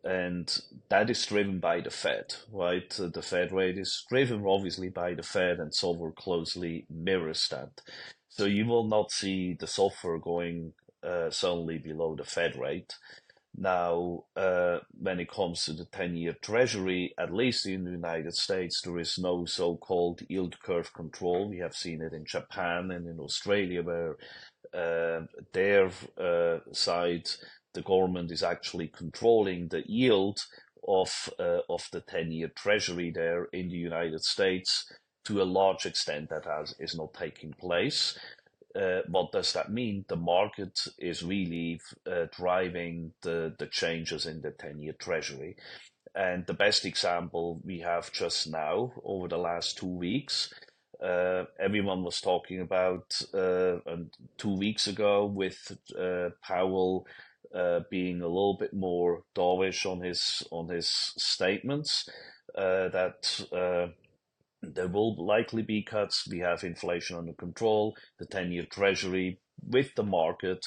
and 0.05 0.59
that 0.91 1.11
is 1.11 1.25
driven 1.27 1.59
by 1.61 1.81
the 1.81 1.91
Fed, 1.91 2.35
right? 2.53 2.89
The 2.91 3.23
Fed 3.23 3.53
rate 3.53 3.79
is 3.79 4.05
driven 4.09 4.45
obviously 4.47 4.89
by 4.91 5.15
the 5.15 5.23
Fed, 5.23 5.59
and 5.61 5.73
SOFR 5.73 6.15
closely 6.15 6.87
mirrors 6.91 7.49
that. 7.51 7.81
So 8.29 8.45
you 8.45 8.67
will 8.67 8.85
not 8.85 9.13
see 9.13 9.55
the 9.55 9.67
SOFR 9.67 10.21
going 10.21 10.75
uh, 11.03 11.31
suddenly 11.31 11.79
below 11.79 12.17
the 12.17 12.25
Fed 12.25 12.57
rate. 12.57 12.95
Now, 13.57 14.25
uh, 14.37 14.81
when 15.01 15.21
it 15.21 15.31
comes 15.31 15.65
to 15.65 15.73
the 15.75 15.85
10 15.85 16.17
year 16.17 16.37
treasury, 16.43 17.15
at 17.19 17.33
least 17.33 17.67
in 17.67 17.85
the 17.85 17.93
United 17.93 18.35
States, 18.35 18.81
there 18.83 18.99
is 18.99 19.19
no 19.19 19.45
so 19.45 19.77
called 19.77 20.23
yield 20.29 20.59
curve 20.61 20.93
control. 20.93 21.49
We 21.49 21.59
have 21.59 21.75
seen 21.75 22.03
it 22.03 22.13
in 22.13 22.25
Japan 22.25 22.91
and 22.91 23.07
in 23.07 23.21
Australia, 23.21 23.83
where 23.83 24.17
uh, 24.75 25.27
their 25.53 25.91
uh, 26.19 26.59
side, 26.73 27.31
the 27.75 27.83
government 27.83 28.31
is 28.31 28.43
actually 28.43 28.89
controlling 28.89 29.69
the 29.69 29.83
yield 29.87 30.41
of, 30.87 31.31
uh, 31.39 31.61
of 31.69 31.89
the 31.93 32.01
10 32.01 32.33
year 32.33 32.49
treasury 32.49 33.11
there 33.11 33.45
in 33.47 33.69
the 33.69 33.77
United 33.77 34.23
States 34.25 34.91
to 35.25 35.43
a 35.43 35.45
large 35.45 35.87
extent 35.87 36.31
that 36.31 36.45
has, 36.45 36.75
is 36.79 36.95
not 36.95 37.15
taking 37.15 37.53
place. 37.55 38.19
Uh, 38.75 39.01
what 39.09 39.33
does 39.33 39.53
that 39.53 39.73
mean? 39.73 40.05
The 40.09 40.17
market 40.17 40.81
is 40.99 41.23
really 41.23 41.81
uh, 42.11 42.27
driving 42.37 43.13
the, 43.23 43.55
the 43.59 43.67
changes 43.67 44.27
in 44.27 44.43
the 44.43 44.51
10 44.51 44.81
year 44.81 44.95
treasury. 44.99 45.57
And 46.15 46.47
the 46.47 46.55
best 46.55 46.85
example 46.85 47.61
we 47.65 47.81
have 47.81 48.13
just 48.13 48.51
now 48.51 48.93
over 49.05 49.29
the 49.29 49.39
last 49.39 49.79
two 49.79 49.87
weeks, 49.87 50.53
uh, 51.03 51.45
everyone 51.59 52.03
was 52.05 52.21
talking 52.21 52.61
about 52.61 53.21
uh, 53.33 53.79
two 54.39 54.57
weeks 54.57 54.87
ago 54.87 55.27
with 55.27 55.77
uh, 55.99 56.31
Powell 56.43 57.07
uh, 57.55 57.81
being 57.91 58.21
a 58.21 58.29
little 58.29 58.57
bit 58.59 58.75
more 58.75 59.23
dovish 59.35 59.87
on 59.87 60.01
his 60.01 60.43
on 60.51 60.69
his 60.69 60.89
statements 61.17 62.09
that 62.55 63.47
there 64.73 64.89
will 64.89 65.15
likely 65.25 65.63
be 65.63 65.83
cuts. 65.83 66.27
We 66.29 66.39
have 66.41 66.65
inflation 66.65 67.17
under 67.17 67.33
control. 67.33 67.97
The 68.19 68.27
10 68.27 68.53
year 68.53 68.65
treasury 68.65 69.41
with 69.63 69.95
the 69.95 70.03
market 70.03 70.67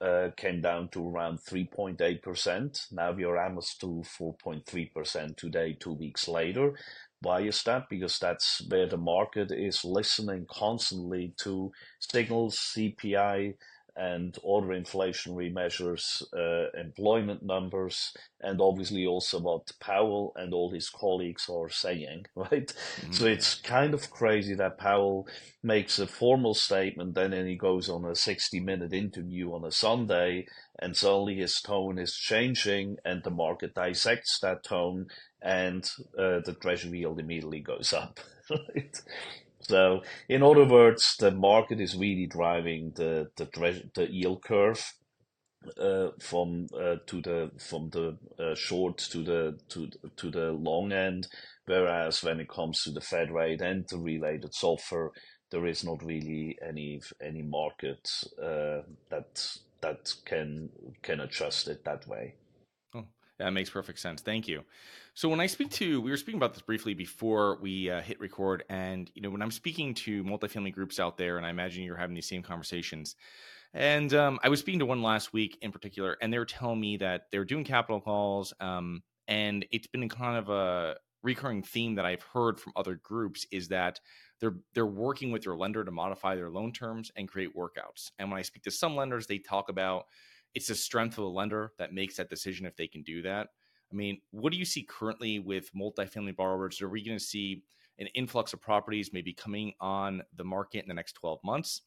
uh, 0.00 0.28
came 0.36 0.60
down 0.60 0.88
to 0.90 1.08
around 1.08 1.40
3.8%. 1.40 2.92
Now 2.92 3.12
we 3.12 3.24
are 3.24 3.38
almost 3.38 3.80
to 3.80 4.02
4.3% 4.18 5.36
today, 5.36 5.76
two 5.78 5.92
weeks 5.92 6.28
later. 6.28 6.72
Why 7.20 7.40
is 7.40 7.62
that? 7.64 7.88
Because 7.90 8.18
that's 8.18 8.62
where 8.68 8.86
the 8.86 8.96
market 8.96 9.50
is 9.50 9.84
listening 9.84 10.46
constantly 10.48 11.34
to 11.38 11.72
signals, 11.98 12.56
CPI, 12.76 13.54
and 13.98 14.38
other 14.38 14.68
inflationary 14.68 15.52
measures, 15.52 16.22
uh, 16.32 16.70
employment 16.78 17.42
numbers, 17.42 18.16
and 18.40 18.60
obviously 18.60 19.04
also 19.04 19.40
what 19.40 19.72
Powell 19.80 20.32
and 20.36 20.54
all 20.54 20.70
his 20.70 20.88
colleagues 20.88 21.48
are 21.48 21.68
saying, 21.68 22.26
right? 22.36 22.72
Mm-hmm. 22.72 23.12
So 23.12 23.26
it's 23.26 23.56
kind 23.56 23.94
of 23.94 24.10
crazy 24.10 24.54
that 24.54 24.78
Powell 24.78 25.26
makes 25.64 25.98
a 25.98 26.06
formal 26.06 26.54
statement, 26.54 27.16
then 27.16 27.32
he 27.32 27.56
goes 27.56 27.88
on 27.88 28.04
a 28.04 28.14
60 28.14 28.60
minute 28.60 28.92
interview 28.92 29.52
on 29.52 29.64
a 29.64 29.72
Sunday, 29.72 30.46
and 30.78 30.96
suddenly 30.96 31.36
his 31.38 31.60
tone 31.60 31.98
is 31.98 32.14
changing, 32.14 32.98
and 33.04 33.24
the 33.24 33.30
market 33.30 33.74
dissects 33.74 34.38
that 34.40 34.62
tone, 34.62 35.08
and 35.42 35.90
uh, 36.16 36.38
the 36.44 36.56
treasury 36.60 37.00
yield 37.00 37.18
immediately 37.18 37.60
goes 37.60 37.92
up, 37.92 38.20
right? 38.50 39.02
So, 39.60 40.02
in 40.28 40.42
other 40.42 40.64
words, 40.64 41.16
the 41.18 41.30
market 41.30 41.80
is 41.80 41.96
really 41.96 42.26
driving 42.26 42.92
the 42.94 43.30
the, 43.36 43.90
the 43.94 44.12
yield 44.12 44.42
curve 44.44 44.82
uh, 45.78 46.10
from 46.20 46.68
uh, 46.74 46.96
to 47.06 47.20
the 47.22 47.50
from 47.58 47.90
the 47.90 48.16
uh, 48.38 48.54
short 48.54 48.98
to 48.98 49.22
the 49.22 49.58
to 49.68 49.90
to 50.16 50.30
the 50.30 50.52
long 50.52 50.92
end. 50.92 51.28
Whereas 51.66 52.22
when 52.22 52.40
it 52.40 52.48
comes 52.48 52.82
to 52.82 52.90
the 52.90 53.00
Fed 53.00 53.30
rate 53.30 53.60
and 53.60 53.84
the 53.88 53.98
related 53.98 54.52
SOFR, 54.52 55.10
there 55.50 55.66
is 55.66 55.84
not 55.84 56.02
really 56.04 56.58
any 56.66 57.00
any 57.20 57.42
market 57.42 58.08
uh, 58.40 58.82
that 59.10 59.58
that 59.80 60.14
can 60.24 60.70
can 61.02 61.20
adjust 61.20 61.68
it 61.68 61.84
that 61.84 62.06
way. 62.06 62.34
Oh, 62.94 63.06
that 63.38 63.52
makes 63.52 63.70
perfect 63.70 63.98
sense. 63.98 64.22
Thank 64.22 64.48
you. 64.48 64.62
So 65.18 65.28
when 65.28 65.40
I 65.40 65.46
speak 65.46 65.72
to, 65.72 66.00
we 66.00 66.12
were 66.12 66.16
speaking 66.16 66.38
about 66.38 66.54
this 66.54 66.62
briefly 66.62 66.94
before 66.94 67.58
we 67.60 67.90
uh, 67.90 68.00
hit 68.00 68.20
record, 68.20 68.62
and 68.68 69.10
you 69.16 69.20
know 69.20 69.30
when 69.30 69.42
I'm 69.42 69.50
speaking 69.50 69.92
to 69.94 70.22
multifamily 70.22 70.72
groups 70.72 71.00
out 71.00 71.18
there, 71.18 71.38
and 71.38 71.44
I 71.44 71.50
imagine 71.50 71.82
you're 71.82 71.96
having 71.96 72.14
these 72.14 72.28
same 72.28 72.40
conversations. 72.40 73.16
And 73.74 74.14
um, 74.14 74.38
I 74.44 74.48
was 74.48 74.60
speaking 74.60 74.78
to 74.78 74.86
one 74.86 75.02
last 75.02 75.32
week 75.32 75.58
in 75.60 75.72
particular, 75.72 76.16
and 76.22 76.32
they 76.32 76.38
were 76.38 76.44
telling 76.44 76.78
me 76.78 76.98
that 76.98 77.22
they're 77.32 77.44
doing 77.44 77.64
capital 77.64 78.00
calls, 78.00 78.54
um, 78.60 79.02
and 79.26 79.66
it's 79.72 79.88
been 79.88 80.08
kind 80.08 80.38
of 80.38 80.50
a 80.50 80.94
recurring 81.24 81.64
theme 81.64 81.96
that 81.96 82.06
I've 82.06 82.22
heard 82.22 82.60
from 82.60 82.74
other 82.76 82.94
groups 82.94 83.44
is 83.50 83.66
that 83.70 83.98
they're 84.38 84.58
they're 84.72 84.86
working 84.86 85.32
with 85.32 85.42
their 85.42 85.56
lender 85.56 85.84
to 85.84 85.90
modify 85.90 86.36
their 86.36 86.48
loan 86.48 86.70
terms 86.72 87.10
and 87.16 87.26
create 87.26 87.56
workouts. 87.56 88.12
And 88.20 88.30
when 88.30 88.38
I 88.38 88.42
speak 88.42 88.62
to 88.62 88.70
some 88.70 88.94
lenders, 88.94 89.26
they 89.26 89.38
talk 89.38 89.68
about 89.68 90.04
it's 90.54 90.68
the 90.68 90.76
strength 90.76 91.18
of 91.18 91.24
the 91.24 91.30
lender 91.30 91.72
that 91.78 91.92
makes 91.92 92.18
that 92.18 92.30
decision 92.30 92.66
if 92.66 92.76
they 92.76 92.86
can 92.86 93.02
do 93.02 93.22
that. 93.22 93.48
I 93.92 93.94
mean, 93.94 94.20
what 94.30 94.52
do 94.52 94.58
you 94.58 94.64
see 94.64 94.82
currently 94.82 95.38
with 95.38 95.70
multifamily 95.74 96.36
borrowers? 96.36 96.82
Are 96.82 96.88
we 96.88 97.04
going 97.04 97.18
to 97.18 97.24
see 97.24 97.62
an 97.98 98.06
influx 98.08 98.52
of 98.52 98.60
properties 98.60 99.10
maybe 99.12 99.32
coming 99.32 99.72
on 99.80 100.22
the 100.36 100.44
market 100.44 100.82
in 100.82 100.88
the 100.88 100.94
next 100.94 101.14
12 101.14 101.38
months? 101.44 101.82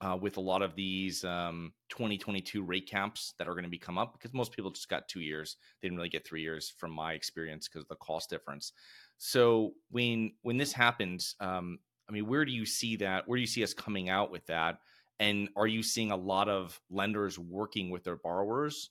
Uh, 0.00 0.16
with 0.20 0.38
a 0.38 0.40
lot 0.40 0.60
of 0.60 0.74
these 0.74 1.24
um, 1.24 1.72
2022 1.88 2.64
rate 2.64 2.90
caps 2.90 3.32
that 3.38 3.46
are 3.46 3.52
going 3.52 3.64
to 3.64 3.70
be 3.70 3.78
come 3.78 3.96
up 3.96 4.12
because 4.12 4.34
most 4.34 4.52
people 4.52 4.70
just 4.70 4.88
got 4.88 5.06
two 5.06 5.20
years 5.20 5.56
they 5.80 5.86
didn't 5.86 5.96
really 5.96 6.08
get 6.08 6.26
three 6.26 6.42
years 6.42 6.74
from 6.76 6.90
my 6.90 7.12
experience 7.12 7.68
because 7.68 7.84
of 7.84 7.88
the 7.88 7.94
cost 7.96 8.28
difference 8.28 8.72
so 9.18 9.70
when 9.92 10.32
when 10.42 10.56
this 10.58 10.72
happens 10.72 11.36
um, 11.38 11.78
i 12.08 12.12
mean 12.12 12.26
where 12.26 12.44
do 12.44 12.50
you 12.50 12.66
see 12.66 12.96
that 12.96 13.26
where 13.28 13.36
do 13.36 13.40
you 13.40 13.46
see 13.46 13.62
us 13.62 13.72
coming 13.72 14.08
out 14.08 14.32
with 14.32 14.44
that 14.46 14.78
and 15.20 15.48
are 15.54 15.68
you 15.68 15.80
seeing 15.80 16.10
a 16.10 16.16
lot 16.16 16.48
of 16.48 16.78
lenders 16.90 17.38
working 17.38 17.88
with 17.88 18.02
their 18.02 18.16
borrowers 18.16 18.90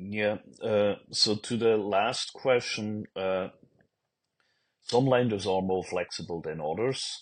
yeah. 0.00 0.38
Uh, 0.62 0.94
so 1.10 1.36
to 1.36 1.56
the 1.56 1.76
last 1.76 2.32
question, 2.32 3.04
uh, 3.14 3.48
some 4.82 5.06
lenders 5.06 5.46
are 5.46 5.62
more 5.62 5.84
flexible 5.84 6.40
than 6.40 6.60
others. 6.60 7.20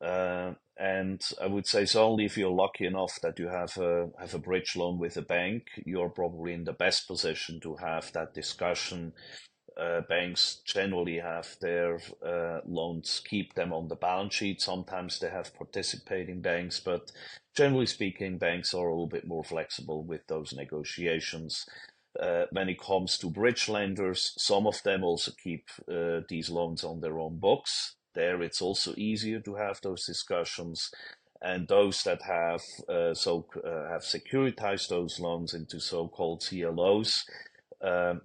Uh, 0.00 0.54
and 0.78 1.20
I 1.40 1.46
would 1.46 1.66
say 1.66 1.84
so 1.84 2.04
only 2.04 2.24
if 2.24 2.38
you're 2.38 2.50
lucky 2.50 2.86
enough 2.86 3.18
that 3.22 3.38
you 3.38 3.48
have 3.48 3.76
a 3.76 4.08
have 4.18 4.34
a 4.34 4.38
bridge 4.38 4.74
loan 4.76 4.98
with 4.98 5.16
a 5.18 5.22
bank, 5.22 5.64
you're 5.84 6.08
probably 6.08 6.54
in 6.54 6.64
the 6.64 6.72
best 6.72 7.06
position 7.06 7.60
to 7.60 7.76
have 7.76 8.10
that 8.12 8.32
discussion. 8.32 9.12
Uh, 9.76 10.00
banks 10.08 10.60
generally 10.66 11.18
have 11.18 11.56
their 11.60 11.98
uh, 12.26 12.60
loans, 12.66 13.22
keep 13.28 13.54
them 13.54 13.72
on 13.72 13.88
the 13.88 13.96
balance 13.96 14.34
sheet. 14.34 14.60
Sometimes 14.60 15.18
they 15.18 15.30
have 15.30 15.54
participating 15.54 16.40
banks, 16.40 16.80
but 16.80 17.12
generally 17.56 17.86
speaking, 17.86 18.38
banks 18.38 18.74
are 18.74 18.88
a 18.88 18.92
little 18.92 19.06
bit 19.06 19.26
more 19.26 19.44
flexible 19.44 20.02
with 20.04 20.26
those 20.26 20.52
negotiations. 20.52 21.66
Uh, 22.18 22.44
when 22.50 22.68
it 22.68 22.80
comes 22.80 23.18
to 23.18 23.30
bridge 23.30 23.68
lenders, 23.68 24.32
some 24.36 24.66
of 24.66 24.82
them 24.82 25.04
also 25.04 25.32
keep 25.42 25.68
uh, 25.90 26.20
these 26.28 26.50
loans 26.50 26.82
on 26.82 27.00
their 27.00 27.18
own 27.18 27.38
books. 27.38 27.94
There, 28.14 28.42
it's 28.42 28.60
also 28.60 28.94
easier 28.96 29.40
to 29.40 29.54
have 29.54 29.80
those 29.82 30.04
discussions. 30.04 30.90
And 31.42 31.68
those 31.68 32.02
that 32.02 32.22
have 32.22 32.62
uh, 32.88 33.14
so 33.14 33.46
uh, 33.64 33.88
have 33.90 34.02
securitized 34.02 34.88
those 34.88 35.20
loans 35.20 35.54
into 35.54 35.80
so-called 35.80 36.44
CLOs, 36.46 37.24
um, 37.80 38.20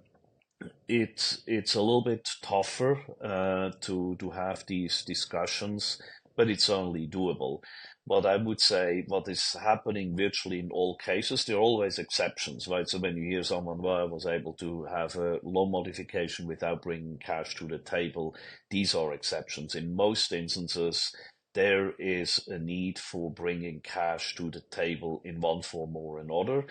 it's 0.88 1.42
it's 1.46 1.74
a 1.74 1.80
little 1.80 2.02
bit 2.02 2.28
tougher 2.42 3.00
uh, 3.22 3.70
to 3.82 4.16
to 4.18 4.30
have 4.30 4.64
these 4.66 5.02
discussions, 5.02 6.00
but 6.36 6.48
it's 6.50 6.68
only 6.68 7.06
doable. 7.06 7.60
But 8.06 8.24
I 8.24 8.36
would 8.36 8.60
say 8.60 9.04
what 9.08 9.28
is 9.28 9.56
happening 9.60 10.16
virtually 10.16 10.60
in 10.60 10.70
all 10.70 10.96
cases, 10.96 11.44
there 11.44 11.56
are 11.56 11.60
always 11.60 11.98
exceptions, 11.98 12.68
right? 12.68 12.88
So 12.88 12.98
when 12.98 13.16
you 13.16 13.24
hear 13.24 13.42
someone, 13.42 13.82
well, 13.82 13.96
I 13.96 14.04
was 14.04 14.26
able 14.26 14.52
to 14.54 14.84
have 14.84 15.16
a 15.16 15.40
loan 15.42 15.72
modification 15.72 16.46
without 16.46 16.82
bringing 16.82 17.18
cash 17.18 17.56
to 17.56 17.66
the 17.66 17.78
table, 17.78 18.36
these 18.70 18.94
are 18.94 19.12
exceptions. 19.12 19.74
In 19.74 19.96
most 19.96 20.32
instances, 20.32 21.12
there 21.54 21.92
is 21.98 22.46
a 22.46 22.58
need 22.58 22.98
for 22.98 23.32
bringing 23.32 23.80
cash 23.80 24.36
to 24.36 24.50
the 24.50 24.60
table 24.70 25.20
in 25.24 25.40
one 25.40 25.62
form 25.62 25.96
or 25.96 26.20
another. 26.20 26.66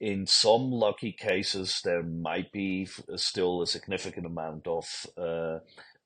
In 0.00 0.26
some 0.26 0.72
lucky 0.72 1.12
cases, 1.12 1.80
there 1.84 2.02
might 2.02 2.50
be 2.50 2.88
still 3.14 3.62
a 3.62 3.68
significant 3.68 4.26
amount 4.26 4.66
of 4.66 5.06
uh, 5.16 5.58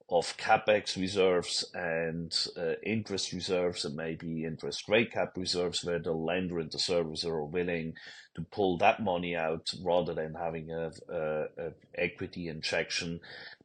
of 0.09 0.37
capex 0.37 0.97
reserves 0.97 1.65
and 1.75 2.47
uh, 2.57 2.75
interest 2.85 3.33
reserves 3.33 3.85
and 3.85 3.97
maybe 3.97 4.45
interest 4.45 4.89
rate 4.89 5.13
cap 5.13 5.33
reserves 5.37 5.85
where 5.85 5.99
the 5.99 6.13
lender 6.13 6.61
and 6.61 6.71
the 6.71 6.79
servicer 6.79 7.31
are 7.31 7.45
willing 7.45 7.93
to 8.35 8.43
pull 8.53 8.79
that 8.79 9.03
money 9.03 9.35
out 9.35 9.69
rather 9.83 10.15
than 10.15 10.35
having 10.35 10.71
a, 10.71 10.93
a, 11.09 11.45
a 11.59 11.73
equity 11.97 12.47
injection. 12.47 13.19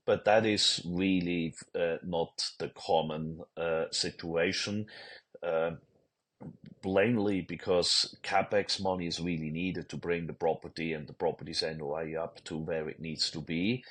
But 0.05 0.25
that 0.25 0.45
is 0.48 0.81
really 0.83 1.53
uh, 1.75 1.98
not 2.03 2.41
the 2.57 2.69
common 2.69 3.41
uh, 3.55 3.86
situation 3.91 4.88
uh, 5.43 5.71
plainly 6.81 7.41
because 7.41 8.17
capex 8.24 8.81
money 8.81 9.05
is 9.05 9.19
really 9.19 9.51
needed 9.51 9.89
to 9.89 9.98
bring 9.98 10.25
the 10.25 10.33
property 10.33 10.93
and 10.93 11.07
the 11.07 11.13
property's 11.13 11.62
NOI 11.62 12.15
up 12.19 12.43
to 12.45 12.57
where 12.57 12.89
it 12.89 13.00
needs 13.00 13.29
to 13.29 13.41
be 13.41 13.83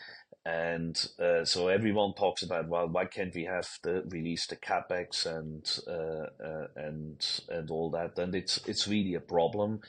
and 0.47 1.11
uh, 1.19 1.45
so 1.45 1.69
everyone 1.69 2.15
talks 2.15 2.43
about 2.43 2.67
well 2.69 2.89
why 2.89 3.05
can't 3.05 3.35
we 3.35 3.45
have 3.45 3.69
the 3.83 4.03
release 4.09 4.47
the 4.47 4.57
capex 4.57 5.27
and 5.27 5.79
uh, 5.87 6.27
uh, 6.43 6.67
and 6.77 7.43
and 7.51 7.71
all 7.71 7.91
that? 7.91 8.19
And 8.19 8.35
it's 8.35 8.61
it's 8.67 8.89
really 8.89 9.15
a 9.15 9.21
problem 9.21 9.81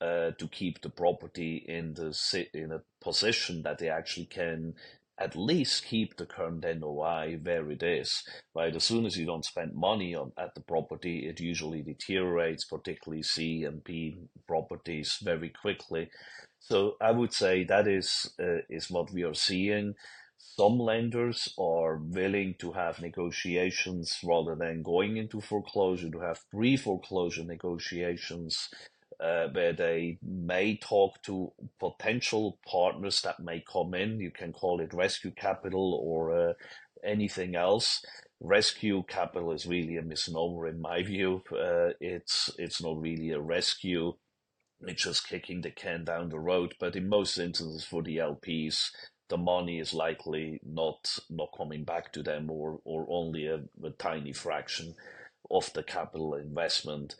uh, 0.00 0.30
to 0.38 0.48
keep 0.50 0.80
the 0.80 0.90
property 0.90 1.64
in 1.68 1.92
the 1.94 2.46
in 2.54 2.72
a 2.72 2.80
position 3.02 3.62
that 3.62 3.78
they 3.78 3.90
actually 3.90 4.26
can 4.26 4.74
at 5.20 5.36
least 5.36 5.86
keep 5.86 6.16
the 6.16 6.26
current 6.26 6.64
NOI 6.64 7.38
where 7.42 7.70
it 7.70 7.82
is. 7.82 8.22
Right, 8.54 8.74
as 8.74 8.84
soon 8.84 9.06
as 9.06 9.16
you 9.16 9.26
don't 9.26 9.44
spend 9.44 9.74
money 9.74 10.14
on 10.14 10.32
at 10.38 10.54
the 10.54 10.60
property, 10.60 11.26
it 11.26 11.40
usually 11.40 11.82
deteriorates, 11.82 12.64
particularly 12.64 13.22
C 13.22 13.64
and 13.64 13.82
B 13.82 14.18
properties, 14.46 15.18
very 15.22 15.50
quickly. 15.50 16.10
So 16.60 16.96
I 17.00 17.12
would 17.12 17.32
say 17.32 17.64
that 17.64 17.88
is 17.88 18.30
uh, 18.40 18.62
is 18.68 18.90
what 18.90 19.12
we 19.12 19.22
are 19.24 19.34
seeing. 19.34 19.94
Some 20.38 20.78
lenders 20.78 21.52
are 21.58 21.96
willing 21.96 22.54
to 22.60 22.72
have 22.72 23.00
negotiations 23.00 24.18
rather 24.24 24.54
than 24.54 24.82
going 24.82 25.16
into 25.16 25.40
foreclosure 25.40 26.10
to 26.10 26.20
have 26.20 26.48
pre 26.50 26.76
foreclosure 26.76 27.44
negotiations 27.44 28.68
uh, 29.20 29.48
where 29.48 29.72
they 29.72 30.18
may 30.22 30.76
talk 30.76 31.20
to 31.22 31.52
potential 31.80 32.58
partners 32.66 33.20
that 33.22 33.40
may 33.40 33.60
come 33.60 33.94
in. 33.94 34.20
You 34.20 34.30
can 34.30 34.52
call 34.52 34.80
it 34.80 34.94
rescue 34.94 35.32
capital 35.32 35.94
or 36.02 36.50
uh, 36.50 36.52
anything 37.04 37.56
else. 37.56 38.04
Rescue 38.40 39.02
capital 39.08 39.52
is 39.52 39.66
really 39.66 39.96
a 39.96 40.02
misnomer 40.02 40.68
in 40.68 40.80
my 40.80 41.02
view. 41.12 41.42
Uh, 41.52 41.90
it's 42.00 42.50
it's 42.58 42.82
not 42.82 43.00
really 43.00 43.30
a 43.30 43.40
rescue. 43.40 44.14
It's 44.82 45.02
just 45.02 45.28
kicking 45.28 45.62
the 45.62 45.72
can 45.72 46.04
down 46.04 46.28
the 46.28 46.38
road. 46.38 46.74
But 46.78 46.94
in 46.94 47.08
most 47.08 47.36
instances, 47.38 47.84
for 47.84 48.02
the 48.02 48.18
LPs, 48.18 48.90
the 49.28 49.36
money 49.36 49.80
is 49.80 49.92
likely 49.92 50.60
not 50.64 51.18
not 51.28 51.50
coming 51.56 51.82
back 51.84 52.12
to 52.12 52.22
them, 52.22 52.50
or 52.50 52.78
or 52.84 53.06
only 53.10 53.46
a, 53.46 53.62
a 53.84 53.90
tiny 53.98 54.32
fraction 54.32 54.94
of 55.50 55.72
the 55.72 55.82
capital 55.82 56.34
investment 56.34 57.16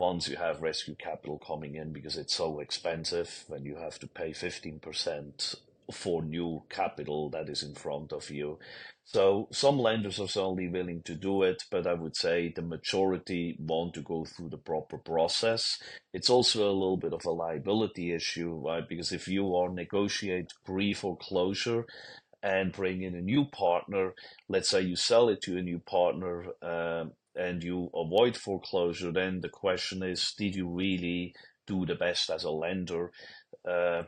once 0.00 0.28
you 0.28 0.36
have 0.36 0.62
rescue 0.62 0.96
capital 0.96 1.38
coming 1.38 1.76
in 1.76 1.92
because 1.92 2.16
it's 2.16 2.34
so 2.34 2.58
expensive 2.58 3.44
when 3.48 3.66
you 3.66 3.76
have 3.76 3.98
to 3.98 4.08
pay 4.08 4.30
15% 4.30 5.56
for 5.92 6.22
new 6.22 6.62
capital 6.70 7.28
that 7.30 7.50
is 7.50 7.62
in 7.62 7.74
front 7.74 8.12
of 8.12 8.30
you. 8.30 8.58
So 9.04 9.48
some 9.52 9.78
lenders 9.78 10.18
are 10.18 10.28
certainly 10.28 10.68
willing 10.68 11.02
to 11.02 11.14
do 11.14 11.42
it, 11.42 11.64
but 11.70 11.86
I 11.86 11.94
would 11.94 12.16
say 12.16 12.52
the 12.54 12.62
majority 12.62 13.56
want 13.58 13.92
to 13.94 14.00
go 14.00 14.24
through 14.24 14.50
the 14.50 14.56
proper 14.56 14.98
process. 14.98 15.78
It's 16.14 16.30
also 16.30 16.64
a 16.64 16.72
little 16.72 16.96
bit 16.96 17.12
of 17.12 17.26
a 17.26 17.30
liability 17.30 18.14
issue, 18.14 18.62
right? 18.64 18.88
Because 18.88 19.12
if 19.12 19.28
you 19.28 19.54
are 19.56 19.68
negotiate 19.68 20.52
pre-foreclosure 20.64 21.84
and 22.42 22.72
bring 22.72 23.02
in 23.02 23.14
a 23.14 23.20
new 23.20 23.44
partner, 23.44 24.14
let's 24.48 24.70
say 24.70 24.80
you 24.80 24.96
sell 24.96 25.28
it 25.28 25.42
to 25.42 25.58
a 25.58 25.62
new 25.62 25.80
partner, 25.80 26.46
um, 26.62 27.12
and 27.40 27.64
you 27.64 27.90
avoid 27.94 28.36
foreclosure, 28.36 29.12
then 29.12 29.40
the 29.40 29.48
question 29.48 30.02
is, 30.02 30.34
did 30.36 30.54
you 30.54 30.68
really 30.68 31.34
do 31.66 31.86
the 31.86 31.94
best 31.94 32.30
as 32.30 32.44
a 32.44 32.50
lender? 32.50 33.10
Uh, 33.68 34.02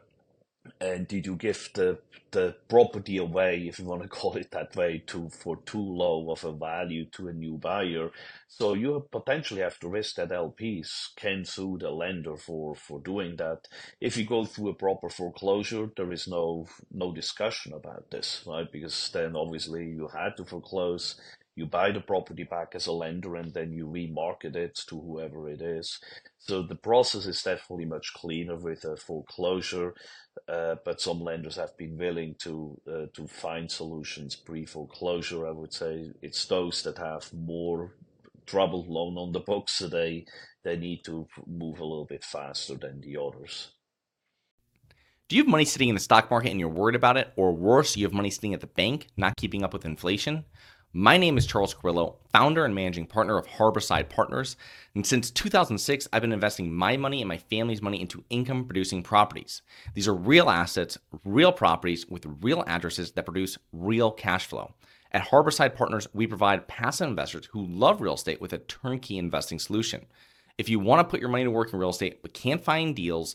and 0.80 1.08
did 1.08 1.26
you 1.26 1.36
give 1.36 1.70
the 1.74 1.98
the 2.30 2.54
property 2.68 3.18
away, 3.18 3.66
if 3.68 3.78
you 3.78 3.84
want 3.84 4.02
to 4.02 4.08
call 4.20 4.36
it 4.36 4.50
that 4.52 4.74
way, 4.76 5.02
to 5.06 5.28
for 5.30 5.56
too 5.66 5.82
low 5.82 6.30
of 6.30 6.44
a 6.44 6.52
value 6.52 7.06
to 7.12 7.28
a 7.28 7.32
new 7.32 7.56
buyer? 7.58 8.10
So 8.48 8.74
you 8.74 9.06
potentially 9.10 9.62
have 9.62 9.78
to 9.80 9.88
risk 9.88 10.16
that 10.16 10.30
LPs 10.30 11.14
can 11.16 11.44
sue 11.44 11.78
the 11.80 11.90
lender 11.90 12.36
for 12.36 12.74
for 12.76 13.00
doing 13.00 13.36
that. 13.36 13.68
If 14.00 14.16
you 14.16 14.24
go 14.26 14.44
through 14.44 14.70
a 14.70 14.74
proper 14.74 15.08
foreclosure, 15.08 15.88
there 15.96 16.12
is 16.12 16.28
no 16.28 16.66
no 16.90 17.12
discussion 17.12 17.72
about 17.72 18.10
this, 18.10 18.44
right? 18.46 18.70
Because 18.70 19.10
then 19.12 19.36
obviously 19.36 19.86
you 19.86 20.08
had 20.08 20.36
to 20.36 20.44
foreclose 20.44 21.16
you 21.54 21.66
buy 21.66 21.92
the 21.92 22.00
property 22.00 22.44
back 22.44 22.74
as 22.74 22.86
a 22.86 22.92
lender 22.92 23.36
and 23.36 23.52
then 23.52 23.72
you 23.72 23.86
remarket 23.86 24.56
it 24.56 24.74
to 24.88 25.00
whoever 25.00 25.48
it 25.48 25.60
is. 25.60 26.00
So 26.38 26.62
the 26.62 26.74
process 26.74 27.26
is 27.26 27.42
definitely 27.42 27.84
much 27.84 28.14
cleaner 28.14 28.56
with 28.56 28.84
a 28.84 28.96
foreclosure, 28.96 29.94
uh, 30.48 30.76
but 30.84 31.00
some 31.00 31.20
lenders 31.20 31.56
have 31.56 31.76
been 31.76 31.98
willing 31.98 32.36
to 32.40 32.80
uh, 32.88 33.06
to 33.14 33.26
find 33.28 33.70
solutions 33.70 34.34
pre-foreclosure. 34.34 35.46
I 35.46 35.50
would 35.50 35.74
say 35.74 36.10
it's 36.22 36.44
those 36.46 36.82
that 36.82 36.98
have 36.98 37.32
more 37.32 37.92
troubled 38.46 38.88
loan 38.88 39.16
on 39.16 39.32
the 39.32 39.40
books, 39.40 39.78
they 39.78 40.26
they 40.64 40.76
need 40.76 41.04
to 41.04 41.26
move 41.46 41.78
a 41.78 41.84
little 41.84 42.04
bit 42.04 42.24
faster 42.24 42.74
than 42.74 43.00
the 43.00 43.16
others. 43.20 43.70
Do 45.28 45.36
you 45.36 45.42
have 45.42 45.50
money 45.50 45.64
sitting 45.64 45.88
in 45.88 45.94
the 45.94 46.00
stock 46.00 46.30
market 46.30 46.50
and 46.50 46.60
you're 46.60 46.68
worried 46.68 46.94
about 46.94 47.16
it? 47.16 47.32
Or 47.36 47.52
worse, 47.52 47.96
you 47.96 48.04
have 48.04 48.12
money 48.12 48.30
sitting 48.30 48.54
at 48.54 48.60
the 48.60 48.66
bank, 48.66 49.08
not 49.16 49.36
keeping 49.36 49.64
up 49.64 49.72
with 49.72 49.84
inflation? 49.84 50.44
My 50.94 51.16
name 51.16 51.38
is 51.38 51.46
Charles 51.46 51.72
Carillo, 51.72 52.16
founder 52.32 52.66
and 52.66 52.74
managing 52.74 53.06
partner 53.06 53.38
of 53.38 53.46
Harborside 53.46 54.10
Partners. 54.10 54.58
And 54.94 55.06
since 55.06 55.30
2006, 55.30 56.06
I've 56.12 56.20
been 56.20 56.34
investing 56.34 56.70
my 56.70 56.98
money 56.98 57.22
and 57.22 57.28
my 57.30 57.38
family's 57.38 57.80
money 57.80 57.98
into 57.98 58.24
income 58.28 58.66
producing 58.66 59.02
properties. 59.02 59.62
These 59.94 60.06
are 60.06 60.14
real 60.14 60.50
assets, 60.50 60.98
real 61.24 61.50
properties 61.50 62.06
with 62.08 62.26
real 62.42 62.62
addresses 62.66 63.12
that 63.12 63.24
produce 63.24 63.56
real 63.72 64.10
cash 64.10 64.44
flow. 64.44 64.74
At 65.12 65.28
Harborside 65.28 65.74
Partners, 65.74 66.08
we 66.12 66.26
provide 66.26 66.68
passive 66.68 67.08
investors 67.08 67.48
who 67.52 67.64
love 67.64 68.02
real 68.02 68.14
estate 68.16 68.42
with 68.42 68.52
a 68.52 68.58
turnkey 68.58 69.16
investing 69.16 69.58
solution. 69.58 70.04
If 70.58 70.68
you 70.68 70.78
want 70.78 71.00
to 71.00 71.10
put 71.10 71.20
your 71.20 71.30
money 71.30 71.44
to 71.44 71.50
work 71.50 71.72
in 71.72 71.78
real 71.78 71.88
estate 71.88 72.20
but 72.20 72.34
can't 72.34 72.62
find 72.62 72.94
deals, 72.94 73.34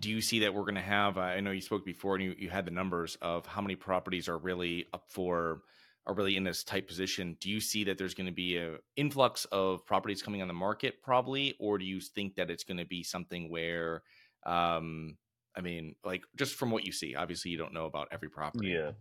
do 0.00 0.10
you 0.10 0.20
see 0.20 0.40
that 0.40 0.54
we're 0.54 0.62
going 0.62 0.74
to 0.74 0.80
have? 0.80 1.18
Uh, 1.18 1.22
I 1.22 1.40
know 1.40 1.50
you 1.50 1.60
spoke 1.60 1.84
before 1.84 2.16
and 2.16 2.24
you, 2.24 2.34
you 2.38 2.50
had 2.50 2.66
the 2.66 2.70
numbers 2.70 3.16
of 3.22 3.46
how 3.46 3.60
many 3.60 3.76
properties 3.76 4.28
are 4.28 4.38
really 4.38 4.86
up 4.92 5.04
for 5.08 5.62
are 6.06 6.14
really 6.14 6.36
in 6.36 6.44
this 6.44 6.62
tight 6.62 6.86
position, 6.86 7.36
do 7.40 7.50
you 7.50 7.60
see 7.60 7.84
that 7.84 7.98
there's 7.98 8.14
going 8.14 8.26
to 8.26 8.32
be 8.32 8.56
an 8.56 8.78
influx 8.96 9.44
of 9.46 9.84
properties 9.84 10.22
coming 10.22 10.40
on 10.40 10.48
the 10.48 10.54
market, 10.54 11.02
probably, 11.02 11.54
or 11.58 11.78
do 11.78 11.84
you 11.84 12.00
think 12.00 12.36
that 12.36 12.50
it's 12.50 12.64
going 12.64 12.76
to 12.76 12.86
be 12.86 13.02
something 13.02 13.50
where, 13.50 14.02
um, 14.44 15.16
I 15.56 15.60
mean, 15.60 15.96
like 16.04 16.22
just 16.36 16.54
from 16.54 16.70
what 16.70 16.86
you 16.86 16.92
see, 16.92 17.16
obviously 17.16 17.50
you 17.50 17.58
don't 17.58 17.74
know 17.74 17.86
about 17.86 18.08
every 18.12 18.28
property. 18.28 18.68
Yeah, 18.68 18.92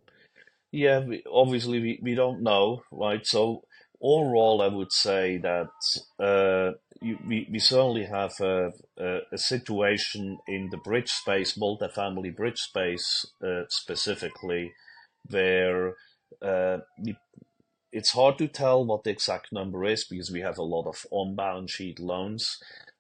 yeah. 0.72 1.00
We, 1.00 1.24
obviously, 1.32 1.80
we, 1.80 2.00
we 2.02 2.16
don't 2.16 2.42
know, 2.42 2.82
right? 2.92 3.26
So 3.26 3.64
overall, 4.02 4.62
I 4.62 4.68
would 4.68 4.92
say 4.92 5.38
that 5.38 5.70
uh, 6.20 6.78
you, 7.02 7.18
we 7.28 7.48
we 7.52 7.60
certainly 7.60 8.06
have 8.06 8.34
a, 8.40 8.72
a, 8.98 9.20
a, 9.32 9.38
situation 9.38 10.38
in 10.48 10.70
the 10.72 10.78
bridge 10.78 11.10
space, 11.10 11.58
multifamily 11.58 12.36
bridge 12.36 12.60
space 12.60 13.26
uh, 13.44 13.64
specifically, 13.70 14.74
where 15.30 15.94
uh, 16.42 16.78
it's 17.92 18.12
hard 18.12 18.38
to 18.38 18.48
tell 18.48 18.86
what 18.86 19.04
the 19.04 19.10
exact 19.10 19.52
number 19.52 19.86
is 19.86 20.04
because 20.04 20.32
we 20.32 20.42
have 20.42 20.58
a 20.58 20.64
lot 20.64 20.86
of 20.86 21.06
on-balance 21.12 21.72
sheet 21.72 22.00
loans. 22.00 22.58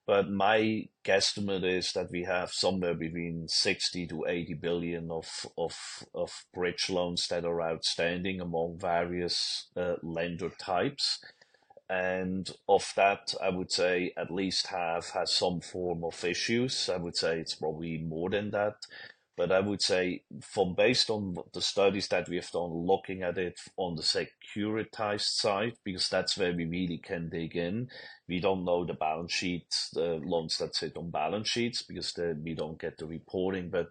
But 0.07 0.29
my 0.29 0.89
guesstimate 1.03 1.63
is 1.65 1.91
that 1.93 2.11
we 2.11 2.23
have 2.23 2.51
somewhere 2.51 2.93
between 2.93 3.47
60 3.47 4.07
to 4.07 4.25
80 4.27 4.53
billion 4.55 5.11
of 5.11 5.27
of 5.57 5.75
of 6.13 6.45
bridge 6.53 6.89
loans 6.89 7.27
that 7.29 7.43
are 7.45 7.61
outstanding 7.61 8.39
among 8.39 8.77
various 8.79 9.67
uh, 9.75 9.95
lender 10.03 10.49
types. 10.49 11.23
And 11.89 12.49
of 12.67 12.91
that, 12.95 13.35
I 13.41 13.49
would 13.49 13.71
say 13.71 14.11
at 14.17 14.31
least 14.31 14.67
half 14.67 15.11
has 15.11 15.31
some 15.31 15.61
form 15.61 16.03
of 16.03 16.23
issues. 16.23 16.89
I 16.89 16.97
would 16.97 17.15
say 17.15 17.39
it's 17.39 17.55
probably 17.55 17.97
more 17.99 18.29
than 18.29 18.51
that. 18.51 18.75
But 19.37 19.51
I 19.51 19.59
would 19.59 19.81
say, 19.81 20.23
from 20.41 20.75
based 20.75 21.09
on 21.09 21.35
the 21.53 21.61
studies 21.61 22.07
that 22.07 22.29
we 22.29 22.37
have 22.37 22.49
done, 22.51 22.71
looking 22.71 23.21
at 23.21 23.37
it 23.37 23.59
on 23.75 23.95
the 23.95 24.01
securitized 24.01 25.21
side, 25.21 25.73
because 25.83 26.07
that's 26.07 26.37
where 26.37 26.53
we 26.53 26.65
really 26.65 26.99
can 26.99 27.29
dig 27.29 27.55
in. 27.55 27.89
We 28.29 28.39
don't 28.39 28.63
know 28.63 28.85
the 28.85 28.93
balance 28.93 29.33
sheets, 29.33 29.89
the 29.91 30.21
loans 30.23 30.57
that 30.59 30.75
sit 30.75 30.95
on 30.97 31.09
balance 31.11 31.49
sheets, 31.49 31.83
because 31.83 32.13
the, 32.13 32.37
we 32.41 32.53
don't 32.53 32.79
get 32.79 32.97
the 32.97 33.07
reporting. 33.07 33.69
But 33.69 33.89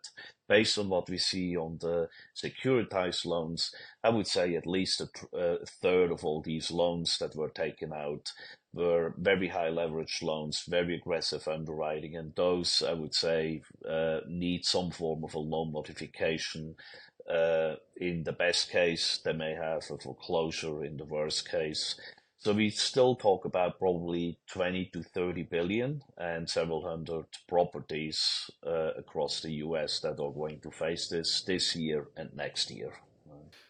based 0.48 0.78
on 0.78 0.88
what 0.88 1.08
we 1.08 1.18
see 1.18 1.56
on 1.56 1.78
the 1.80 2.08
securitized 2.36 3.24
loans, 3.24 3.72
I 4.02 4.10
would 4.10 4.26
say 4.26 4.54
at 4.54 4.66
least 4.66 5.00
a, 5.00 5.08
a 5.36 5.66
third 5.66 6.10
of 6.12 6.24
all 6.24 6.42
these 6.42 6.70
loans 6.70 7.18
that 7.18 7.34
were 7.36 7.50
taken 7.50 7.92
out 7.92 8.30
were 8.72 9.14
very 9.16 9.48
high 9.48 9.68
leverage 9.68 10.20
loans, 10.22 10.64
very 10.68 10.96
aggressive 10.96 11.46
underwriting, 11.46 12.16
and 12.16 12.34
those 12.34 12.82
I 12.86 12.92
would 12.92 13.14
say 13.14 13.62
uh, 13.88 14.20
need 14.28 14.64
some 14.64 14.90
form 14.90 15.24
of 15.24 15.34
a 15.34 15.38
loan 15.38 15.72
modification. 15.72 16.74
Uh, 17.30 17.76
in 17.96 18.24
the 18.24 18.32
best 18.32 18.70
case, 18.70 19.20
they 19.24 19.32
may 19.32 19.54
have 19.54 19.84
a 19.90 19.98
foreclosure. 19.98 20.84
In 20.84 20.96
the 20.98 21.06
worst 21.06 21.48
case, 21.48 21.94
So 22.44 22.52
we 22.52 22.68
still 22.68 23.16
talk 23.16 23.46
about 23.46 23.78
probably 23.78 24.38
20 24.48 24.90
to 24.92 25.02
30 25.02 25.44
billion 25.44 26.02
and 26.18 26.48
several 26.48 26.86
hundred 26.86 27.24
properties 27.48 28.50
uh, 28.66 28.92
across 28.98 29.40
the 29.40 29.50
US 29.64 30.00
that 30.00 30.20
are 30.20 30.30
going 30.30 30.60
to 30.60 30.70
face 30.70 31.08
this 31.08 31.40
this 31.40 31.74
year 31.74 32.08
and 32.18 32.28
next 32.36 32.70
year. 32.70 32.92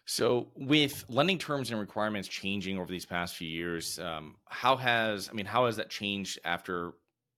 So, 0.06 0.48
with 0.56 1.04
lending 1.08 1.38
terms 1.38 1.70
and 1.70 1.78
requirements 1.78 2.26
changing 2.26 2.76
over 2.76 2.90
these 2.90 3.06
past 3.06 3.36
few 3.36 3.48
years, 3.48 4.00
um, 4.00 4.34
how 4.46 4.74
has 4.76 5.28
I 5.30 5.34
mean, 5.34 5.46
how 5.46 5.66
has 5.66 5.76
that 5.76 5.88
changed 5.88 6.40
after 6.44 6.94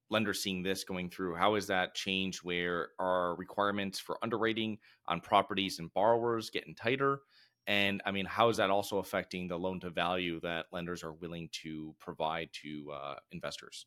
lenders 0.08 0.42
seeing 0.42 0.62
this 0.62 0.84
going 0.84 1.10
through? 1.10 1.34
How 1.34 1.54
has 1.54 1.66
that 1.66 1.94
changed? 1.94 2.44
Where 2.44 2.88
are 2.98 3.36
requirements 3.36 3.98
for 3.98 4.16
underwriting 4.22 4.78
on 5.06 5.20
properties 5.20 5.80
and 5.80 5.92
borrowers 5.92 6.48
getting 6.48 6.74
tighter? 6.74 7.20
And 7.66 8.00
I 8.06 8.12
mean, 8.12 8.26
how 8.26 8.48
is 8.48 8.58
that 8.58 8.70
also 8.70 8.98
affecting 8.98 9.48
the 9.48 9.58
loan 9.58 9.80
to 9.80 9.90
value 9.90 10.40
that 10.40 10.66
lenders 10.72 11.02
are 11.02 11.12
willing 11.12 11.48
to 11.62 11.94
provide 11.98 12.50
to 12.62 12.92
uh, 12.92 13.14
investors? 13.32 13.86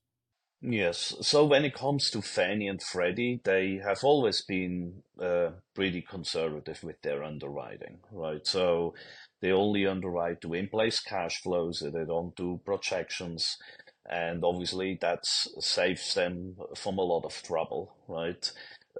Yes. 0.61 1.15
So 1.21 1.45
when 1.45 1.63
it 1.63 1.73
comes 1.73 2.09
to 2.11 2.21
Fannie 2.21 2.67
and 2.67 2.83
Freddie, 2.83 3.39
they 3.45 3.79
have 3.81 4.03
always 4.03 4.41
been 4.41 5.03
uh, 5.21 5.51
pretty 5.73 6.01
conservative 6.01 6.83
with 6.83 7.01
their 7.01 7.23
underwriting, 7.23 7.99
right? 8.11 8.45
So 8.45 8.93
they 9.41 9.53
only 9.53 9.87
underwrite 9.87 10.41
to 10.41 10.53
in-place 10.53 10.99
cash 10.99 11.41
flows. 11.41 11.79
They 11.79 12.03
don't 12.03 12.35
do 12.35 12.59
projections, 12.65 13.57
and 14.09 14.43
obviously 14.43 14.97
that 14.99 15.21
saves 15.23 16.13
them 16.13 16.57
from 16.75 16.97
a 16.97 17.03
lot 17.03 17.23
of 17.23 17.41
trouble, 17.41 17.95
right? 18.09 18.51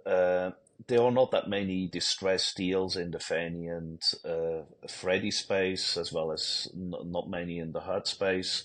Uh, 0.05 0.51
there 0.87 1.01
are 1.03 1.11
not 1.11 1.31
that 1.31 1.49
many 1.49 1.87
distressed 1.87 2.57
deals 2.57 2.95
in 2.95 3.11
the 3.11 3.19
Fannie 3.19 3.67
and 3.67 4.01
uh, 4.25 4.63
Freddie 4.89 5.31
space, 5.31 5.97
as 5.97 6.11
well 6.13 6.31
as 6.31 6.67
n- 6.75 6.93
not 7.05 7.29
many 7.29 7.59
in 7.59 7.71
the 7.71 7.81
HUD 7.81 8.07
space. 8.07 8.63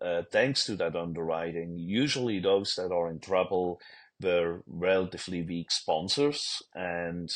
Uh, 0.00 0.22
thanks 0.32 0.64
to 0.66 0.76
that 0.76 0.96
underwriting, 0.96 1.78
usually 1.78 2.38
those 2.40 2.74
that 2.76 2.92
are 2.92 3.10
in 3.10 3.20
trouble 3.20 3.80
were 4.20 4.62
relatively 4.66 5.42
weak 5.42 5.70
sponsors, 5.70 6.62
and 6.74 7.30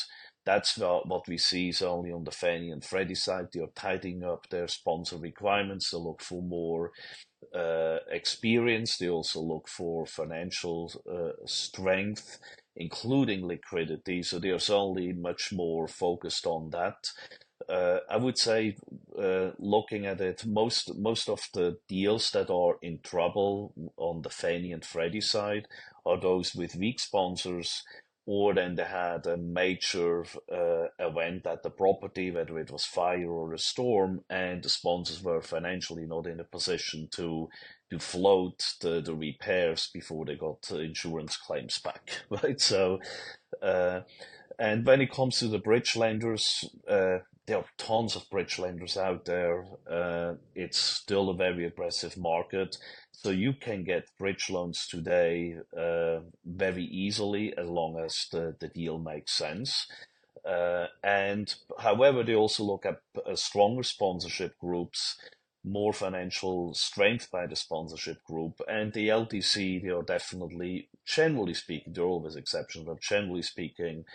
that's 0.45 0.77
what 1.05 1.27
we 1.27 1.37
see 1.37 1.69
is 1.69 1.81
only 1.81 2.11
on 2.11 2.23
the 2.23 2.31
Fannie 2.31 2.71
and 2.71 2.83
Freddie 2.83 3.15
side. 3.15 3.47
They 3.53 3.61
are 3.61 3.67
tightening 3.75 4.23
up 4.23 4.47
their 4.49 4.67
sponsor 4.67 5.17
requirements. 5.17 5.91
They 5.91 5.97
look 5.97 6.21
for 6.21 6.41
more 6.41 6.91
uh, 7.55 7.97
experience. 8.09 8.97
They 8.97 9.09
also 9.09 9.41
look 9.41 9.67
for 9.67 10.05
financial 10.05 10.91
uh, 11.09 11.45
strength 11.45 12.39
including 12.79 13.45
liquidity. 13.45 14.23
So 14.23 14.39
they 14.39 14.49
are 14.49 14.59
certainly 14.59 15.13
much 15.13 15.51
more 15.51 15.87
focused 15.87 16.47
on 16.47 16.71
that. 16.71 17.11
Uh, 17.67 17.99
I 18.09 18.17
would 18.17 18.37
say, 18.37 18.77
uh, 19.21 19.51
looking 19.59 20.05
at 20.05 20.21
it, 20.21 20.45
most 20.45 20.97
most 20.97 21.29
of 21.29 21.41
the 21.53 21.77
deals 21.87 22.31
that 22.31 22.49
are 22.49 22.77
in 22.81 22.99
trouble 23.03 23.73
on 23.97 24.21
the 24.21 24.29
Fannie 24.29 24.71
and 24.71 24.83
Freddie 24.83 25.21
side 25.21 25.67
are 26.05 26.19
those 26.19 26.55
with 26.55 26.75
weak 26.75 26.99
sponsors, 26.99 27.83
or 28.31 28.53
then 28.53 28.75
they 28.75 28.83
had 28.83 29.25
a 29.25 29.35
major 29.37 30.23
uh, 30.53 30.85
event 30.99 31.47
at 31.47 31.63
the 31.63 31.69
property, 31.71 32.29
whether 32.29 32.59
it 32.59 32.69
was 32.69 32.85
fire 32.85 33.27
or 33.27 33.55
a 33.55 33.57
storm, 33.57 34.23
and 34.29 34.61
the 34.61 34.69
sponsors 34.69 35.23
were 35.23 35.41
financially 35.41 36.05
not 36.05 36.27
in 36.27 36.39
a 36.39 36.43
position 36.43 37.07
to 37.11 37.49
to 37.89 37.97
float 37.97 38.63
the, 38.81 39.01
the 39.01 39.15
repairs 39.15 39.89
before 39.91 40.25
they 40.25 40.35
got 40.35 40.69
insurance 40.69 41.37
claims 41.37 41.79
back, 41.79 42.21
right? 42.29 42.61
So, 42.61 42.99
uh, 43.63 44.01
and 44.59 44.85
when 44.85 45.01
it 45.01 45.11
comes 45.11 45.39
to 45.39 45.47
the 45.47 45.57
bridge 45.57 45.95
lenders, 45.95 46.69
uh, 46.87 47.17
there 47.47 47.57
are 47.57 47.65
tons 47.79 48.15
of 48.15 48.29
bridge 48.29 48.59
lenders 48.59 48.95
out 48.95 49.25
there. 49.25 49.65
Uh, 49.89 50.35
it's 50.53 50.77
still 50.77 51.31
a 51.31 51.35
very 51.35 51.65
aggressive 51.65 52.15
market. 52.15 52.77
So 53.21 53.31
you 53.31 53.53
can 53.53 53.83
get 53.83 54.17
bridge 54.17 54.49
loans 54.49 54.87
today 54.87 55.57
uh, 55.77 56.19
very 56.45 56.85
easily 56.85 57.53
as 57.57 57.67
long 57.67 57.99
as 57.99 58.27
the, 58.31 58.55
the 58.59 58.69
deal 58.69 58.97
makes 58.97 59.33
sense. 59.33 59.87
Uh, 60.45 60.87
and 61.03 61.53
however, 61.79 62.23
they 62.23 62.35
also 62.35 62.63
look 62.63 62.85
at 62.85 63.01
uh, 63.25 63.35
stronger 63.35 63.83
sponsorship 63.83 64.57
groups 64.57 65.17
more 65.65 65.91
financial 65.91 66.73
strength 66.73 67.29
by 67.29 67.45
the 67.45 67.55
sponsorship 67.55 68.23
group. 68.23 68.61
And 68.67 68.93
the 68.93 69.09
LTC, 69.09 69.83
they 69.83 69.89
are 69.89 70.03
definitely, 70.03 70.87
generally 71.09 71.55
speaking, 71.55 71.93
there 71.93 72.03
are 72.03 72.07
always 72.07 72.35
exceptions, 72.35 72.85
but 72.85 73.01
generally 73.01 73.41
speaking, 73.41 74.05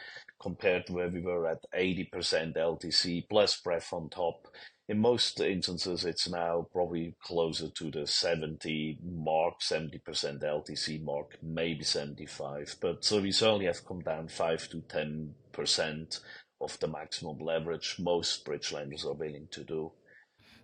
compared 0.41 0.87
to 0.87 0.93
where 0.93 1.09
we 1.09 1.21
were 1.21 1.47
at 1.49 1.65
80% 1.77 2.57
LTC 2.57 3.29
plus 3.29 3.57
pref 3.57 3.93
on 3.93 4.09
top, 4.09 4.47
in 4.89 5.01
most 5.01 5.41
instances, 5.41 6.05
it's 6.05 6.29
now 6.29 6.69
probably 6.73 7.17
closer 7.23 7.69
to 7.71 7.91
the 7.91 8.07
70 8.07 8.99
mark, 9.03 9.55
70% 9.61 10.03
LTC 10.43 11.03
mark, 11.03 11.37
maybe 11.43 11.83
75. 11.83 12.77
But 12.81 13.05
so 13.05 13.21
we 13.21 13.33
certainly 13.33 13.67
have 13.67 13.85
come 13.85 14.01
down 14.01 14.29
5 14.29 14.69
to 14.69 14.83
10% 14.83 16.21
of 16.61 16.79
the 16.79 16.89
maximum 16.89 17.39
leverage 17.39 17.97
most 17.99 18.45
bridge 18.45 18.73
lenders 18.73 19.05
are 19.05 19.15
willing 19.15 19.49
to 19.51 19.65
do. 19.65 19.91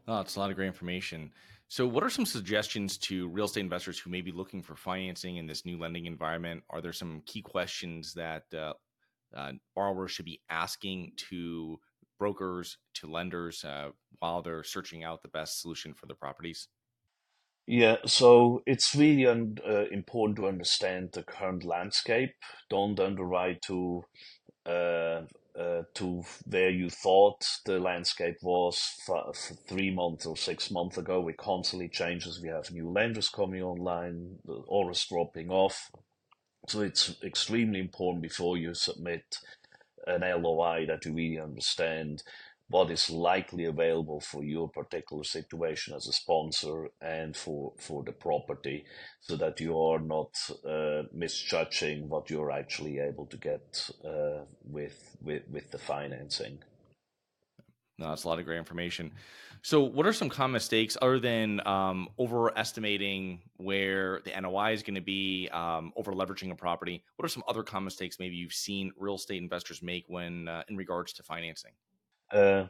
Oh, 0.07 0.21
it's 0.21 0.37
a 0.37 0.41
lot 0.41 0.51
of 0.51 0.57
great 0.57 0.67
information. 0.67 1.33
So, 1.71 1.87
what 1.87 2.03
are 2.03 2.11
some 2.11 2.27
suggestions 2.27 2.99
to 2.99 3.29
real 3.29 3.45
estate 3.45 3.61
investors 3.61 3.97
who 3.97 4.11
may 4.11 4.23
be 4.23 4.33
looking 4.33 4.61
for 4.61 4.75
financing 4.75 5.37
in 5.37 5.47
this 5.47 5.65
new 5.65 5.79
lending 5.79 6.07
environment? 6.07 6.65
Are 6.69 6.81
there 6.81 6.93
some 6.93 7.23
key 7.27 7.43
questions 7.43 8.13
that 8.15 8.43
uh, 8.53 8.73
uh, 9.37 9.53
borrowers 9.77 10.11
should 10.11 10.25
be 10.25 10.41
asking 10.51 11.13
to 11.29 11.79
brokers, 12.19 12.77
to 12.95 13.07
lenders 13.07 13.63
uh, 13.63 13.91
while 14.19 14.43
they're 14.43 14.65
searching 14.65 15.05
out 15.05 15.23
the 15.23 15.29
best 15.29 15.61
solution 15.61 15.95
for 15.95 16.07
their 16.07 16.17
properties? 16.17 16.67
Yeah, 17.69 17.99
so 18.05 18.65
it's 18.67 18.97
really 18.97 19.29
un- 19.29 19.59
uh, 19.65 19.85
important 19.93 20.39
to 20.39 20.49
understand 20.49 21.11
the 21.13 21.23
current 21.23 21.65
landscape. 21.65 22.33
Don't 22.69 22.99
underwrite 22.99 23.63
to 23.67 24.03
uh, 25.61 25.83
to 25.95 26.23
where 26.47 26.71
you 26.71 26.89
thought 26.89 27.45
the 27.67 27.79
landscape 27.79 28.37
was 28.43 28.81
three 29.69 29.91
months 29.91 30.25
or 30.25 30.37
six 30.37 30.71
months 30.71 30.97
ago. 30.97 31.29
It 31.29 31.37
constantly 31.37 31.89
changes. 31.89 32.41
We 32.41 32.49
have 32.49 32.71
new 32.71 32.91
lenders 32.91 33.29
coming 33.29 33.63
online, 33.63 34.37
the 34.45 34.63
orders 34.67 35.05
dropping 35.09 35.51
off. 35.51 35.91
So 36.69 36.81
it's 36.81 37.15
extremely 37.23 37.81
important 37.81 38.23
before 38.23 38.57
you 38.57 38.75
submit 38.75 39.23
an 40.07 40.23
LOI 40.23 40.87
that 40.87 41.05
you 41.05 41.13
really 41.13 41.41
understand 41.41 42.23
what 42.71 42.91
is 42.91 43.11
likely 43.11 43.65
available 43.65 44.21
for 44.21 44.45
your 44.45 44.69
particular 44.69 45.25
situation 45.25 45.93
as 45.95 46.07
a 46.07 46.13
sponsor 46.13 46.89
and 47.03 47.37
for 47.37 47.73
for 47.77 48.03
the 48.05 48.13
property 48.13 48.85
so 49.21 49.37
that 49.37 49.61
you 49.61 49.79
are 49.79 49.99
not 49.99 50.33
uh, 50.65 51.03
misjudging 51.13 52.09
what 52.09 52.31
you're 52.31 52.53
actually 52.53 52.99
able 52.99 53.27
to 53.27 53.37
get 53.37 53.91
uh, 54.05 54.45
with, 54.65 55.17
with 55.21 55.43
with 55.51 55.71
the 55.73 55.79
financing 55.79 56.59
no, 58.01 58.09
that's 58.09 58.25
a 58.25 58.29
lot 58.29 58.39
of 58.39 58.47
great 58.47 58.57
information. 58.57 59.13
So, 59.61 59.83
what 59.83 60.07
are 60.07 60.13
some 60.15 60.31
common 60.31 60.53
mistakes 60.53 60.97
other 61.03 61.21
than 61.21 61.61
um, 61.67 62.09
overestimating 62.19 63.43
where 63.59 64.23
the 64.25 64.33
NOI 64.41 64.73
is 64.73 64.83
going 64.83 64.95
to 64.95 65.03
be, 65.03 65.51
um, 65.53 65.93
over 65.97 66.13
leveraging 66.13 66.51
a 66.51 66.55
property? 66.55 67.05
What 67.17 67.27
are 67.27 67.29
some 67.29 67.43
other 67.47 67.63
common 67.63 67.85
mistakes 67.85 68.19
maybe 68.19 68.37
you've 68.37 68.55
seen 68.55 68.91
real 68.97 69.17
estate 69.17 69.43
investors 69.43 69.83
make 69.83 70.07
when 70.09 70.49
uh, 70.49 70.63
in 70.69 70.79
regards 70.79 71.13
to 71.15 71.23
financing? 71.23 71.73
Uh, 72.31 72.67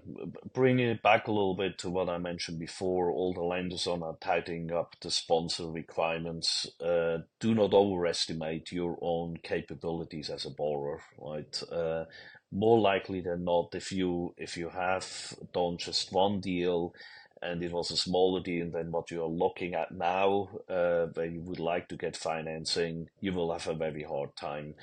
bringing 0.54 0.88
it 0.88 1.02
back 1.02 1.28
a 1.28 1.32
little 1.32 1.54
bit 1.54 1.76
to 1.76 1.90
what 1.90 2.08
I 2.08 2.16
mentioned 2.16 2.58
before, 2.58 3.10
all 3.10 3.34
the 3.34 3.42
lenders 3.42 3.86
on 3.86 4.02
are 4.02 4.16
tightening 4.18 4.72
up 4.72 4.96
the 5.02 5.10
sponsor 5.10 5.66
requirements. 5.66 6.66
Uh, 6.80 7.18
do 7.40 7.54
not 7.54 7.74
overestimate 7.74 8.72
your 8.72 8.96
own 9.02 9.36
capabilities 9.42 10.30
as 10.30 10.46
a 10.46 10.50
borrower, 10.50 11.02
right? 11.18 11.62
Uh, 11.70 12.04
more 12.50 12.80
likely 12.80 13.20
than 13.20 13.44
not, 13.44 13.74
if 13.74 13.92
you 13.92 14.34
if 14.38 14.56
you 14.56 14.70
have 14.70 15.34
done 15.52 15.76
just 15.76 16.10
one 16.10 16.40
deal 16.40 16.94
and 17.42 17.62
it 17.62 17.70
was 17.70 17.90
a 17.90 17.96
smaller 17.96 18.42
deal 18.42 18.70
than 18.70 18.90
what 18.90 19.10
you 19.10 19.22
are 19.22 19.28
looking 19.28 19.74
at 19.74 19.92
now, 19.92 20.48
uh, 20.68 21.06
where 21.14 21.26
you 21.26 21.40
would 21.42 21.60
like 21.60 21.88
to 21.88 21.96
get 21.96 22.16
financing, 22.16 23.08
you 23.20 23.32
will 23.32 23.52
have 23.52 23.66
a 23.66 23.74
very 23.74 24.02
hard 24.02 24.34
time. 24.36 24.74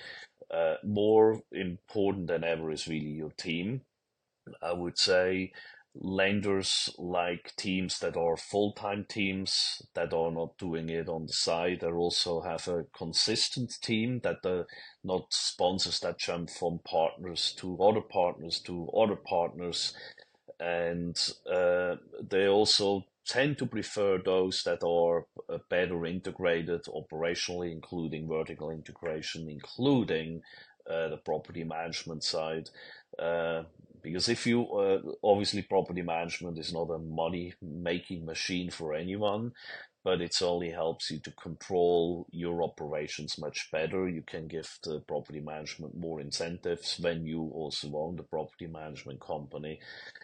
Uh, 0.51 0.75
more 0.83 1.41
important 1.51 2.27
than 2.27 2.43
ever 2.43 2.71
is 2.71 2.87
really 2.87 3.09
your 3.09 3.31
team 3.31 3.81
I 4.61 4.73
would 4.73 4.97
say 4.97 5.51
lenders 5.99 6.89
like 6.97 7.53
teams 7.57 7.99
that 7.99 8.15
are 8.15 8.37
full-time 8.37 9.05
teams 9.09 9.81
that 9.95 10.13
are 10.13 10.31
not 10.31 10.57
doing 10.57 10.89
it 10.89 11.09
on 11.09 11.25
the 11.25 11.33
side. 11.33 11.79
They 11.81 11.87
also 11.87 12.41
have 12.41 12.67
a 12.67 12.85
consistent 12.95 13.73
team 13.81 14.19
that 14.23 14.45
are 14.45 14.67
not 15.03 15.33
sponsors 15.33 15.99
that 16.01 16.19
jump 16.19 16.49
from 16.49 16.79
partners 16.85 17.53
to 17.57 17.77
other 17.81 18.01
partners 18.01 18.59
to 18.65 18.89
other 18.89 19.15
partners. 19.15 19.93
And 20.59 21.17
uh, 21.51 21.95
they 22.29 22.47
also 22.47 23.05
tend 23.25 23.57
to 23.57 23.65
prefer 23.65 24.19
those 24.23 24.63
that 24.63 24.83
are 24.83 25.25
uh, 25.49 25.57
better 25.69 26.05
integrated 26.05 26.83
operationally, 26.85 27.71
including 27.71 28.27
vertical 28.27 28.71
integration, 28.71 29.49
including 29.49 30.41
uh, 30.89 31.09
the 31.09 31.17
property 31.17 31.63
management 31.63 32.23
side. 32.23 32.69
Uh, 33.19 33.63
because 34.01 34.29
if 34.29 34.45
you 34.45 34.65
uh, 34.67 34.99
obviously 35.23 35.61
property 35.61 36.01
management 36.01 36.57
is 36.57 36.73
not 36.73 36.89
a 36.89 36.99
money 36.99 37.53
making 37.61 38.25
machine 38.25 38.69
for 38.69 38.93
anyone 38.93 39.51
but 40.07 40.21
it 40.21 40.41
only 40.41 40.71
helps 40.71 41.11
you 41.11 41.19
to 41.19 41.31
control 41.31 42.27
your 42.31 42.63
operations 42.63 43.37
much 43.37 43.69
better. 43.73 44.07
You 44.07 44.21
can 44.21 44.47
give 44.47 44.79
the 44.81 45.01
property 45.01 45.41
management 45.41 45.97
more 45.97 46.21
incentives 46.21 46.97
when 46.97 47.25
you 47.25 47.51
also 47.53 47.91
own 47.93 48.15
the 48.15 48.23
property 48.23 48.67
management 48.67 49.19
company. 49.19 49.81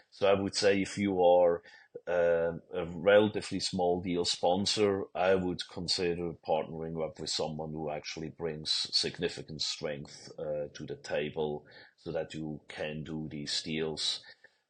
So 0.09 0.29
I 0.29 0.35
would 0.39 0.55
say 0.55 0.81
if 0.81 0.97
you 0.97 1.21
are 1.21 1.61
uh, 2.07 2.53
a 2.73 2.85
relatively 2.93 3.59
small 3.59 4.01
deal 4.01 4.25
sponsor, 4.25 5.03
I 5.15 5.35
would 5.35 5.61
consider 5.71 6.33
partnering 6.47 7.03
up 7.03 7.19
with 7.19 7.29
someone 7.29 7.71
who 7.71 7.89
actually 7.89 8.29
brings 8.29 8.87
significant 8.91 9.61
strength 9.61 10.31
uh, 10.37 10.67
to 10.73 10.85
the 10.85 10.97
table 11.03 11.65
so 11.97 12.11
that 12.11 12.33
you 12.33 12.59
can 12.67 13.03
do 13.03 13.27
these 13.31 13.61
deals. 13.61 14.21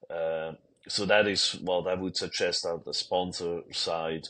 Uh, 0.09 0.53
so 0.87 1.05
that 1.05 1.27
is 1.27 1.53
what 1.61 1.87
I 1.87 1.95
would 1.95 2.15
suggest 2.15 2.65
on 2.65 2.81
the 2.85 2.93
sponsor 2.93 3.61
side 3.71 4.27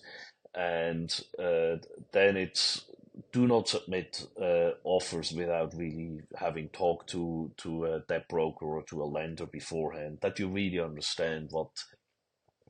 and 0.55 1.19
uh, 1.39 1.77
then 2.11 2.37
it's 2.37 2.85
do 3.31 3.47
not 3.47 3.67
submit 3.67 4.25
uh, 4.41 4.71
offers 4.83 5.31
without 5.31 5.73
really 5.75 6.21
having 6.35 6.69
talked 6.69 7.09
to 7.09 7.51
to 7.57 7.85
a 7.85 7.99
debt 8.07 8.27
broker 8.27 8.65
or 8.65 8.83
to 8.83 9.03
a 9.03 9.05
lender 9.05 9.45
beforehand. 9.45 10.19
That 10.21 10.39
you 10.39 10.47
really 10.47 10.79
understand 10.79 11.49
what 11.51 11.69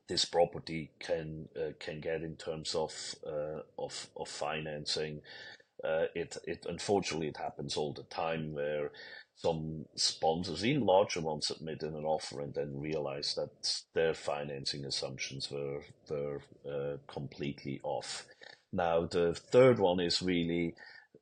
this 0.08 0.24
property 0.24 0.90
can 0.98 1.48
uh, 1.56 1.72
can 1.78 2.00
get 2.00 2.22
in 2.22 2.36
terms 2.36 2.74
of 2.74 2.92
uh, 3.26 3.60
of 3.78 4.08
of 4.16 4.28
financing. 4.28 5.20
Uh, 5.82 6.06
it 6.14 6.36
it 6.46 6.66
unfortunately 6.68 7.28
it 7.28 7.36
happens 7.36 7.76
all 7.76 7.92
the 7.92 8.04
time 8.04 8.54
where 8.54 8.90
some 9.36 9.84
sponsors, 9.96 10.64
even 10.64 10.86
larger 10.86 11.20
ones, 11.20 11.48
submitted 11.48 11.92
an 11.92 12.04
offer 12.04 12.40
and 12.40 12.54
then 12.54 12.80
realize 12.80 13.34
that 13.34 13.82
their 13.94 14.14
financing 14.14 14.84
assumptions 14.84 15.50
were 15.50 15.82
were 16.08 16.40
uh, 16.70 16.96
completely 17.06 17.80
off. 17.82 18.26
Now, 18.72 19.06
the 19.06 19.34
third 19.34 19.78
one 19.78 20.00
is 20.00 20.22
really 20.22 20.74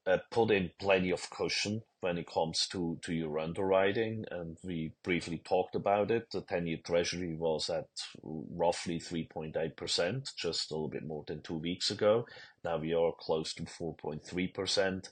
uh, 0.07 0.19
put 0.31 0.51
in 0.51 0.71
plenty 0.81 1.11
of 1.11 1.31
cushion 1.31 1.83
when 2.01 2.19
it 2.19 2.27
comes 2.27 2.67
to, 2.69 2.99
to 3.03 3.13
your 3.15 3.39
underwriting. 3.39 4.25
And 4.31 4.57
we 4.65 4.93
briefly 5.05 5.39
talked 5.45 5.75
about 5.77 6.11
it. 6.11 6.31
The 6.33 6.43
10 6.43 6.67
year 6.67 6.79
treasury 6.85 7.35
was 7.35 7.71
at 7.71 7.87
roughly 8.23 8.99
3.8%, 8.99 10.35
just 10.37 10.71
a 10.71 10.75
little 10.75 10.89
bit 10.89 11.07
more 11.07 11.25
than 11.27 11.43
two 11.43 11.59
weeks 11.59 11.91
ago. 11.91 12.27
Now 12.65 12.79
we 12.79 12.95
are 12.95 13.13
close 13.19 13.55
to 13.55 13.63
4.3% 13.65 15.09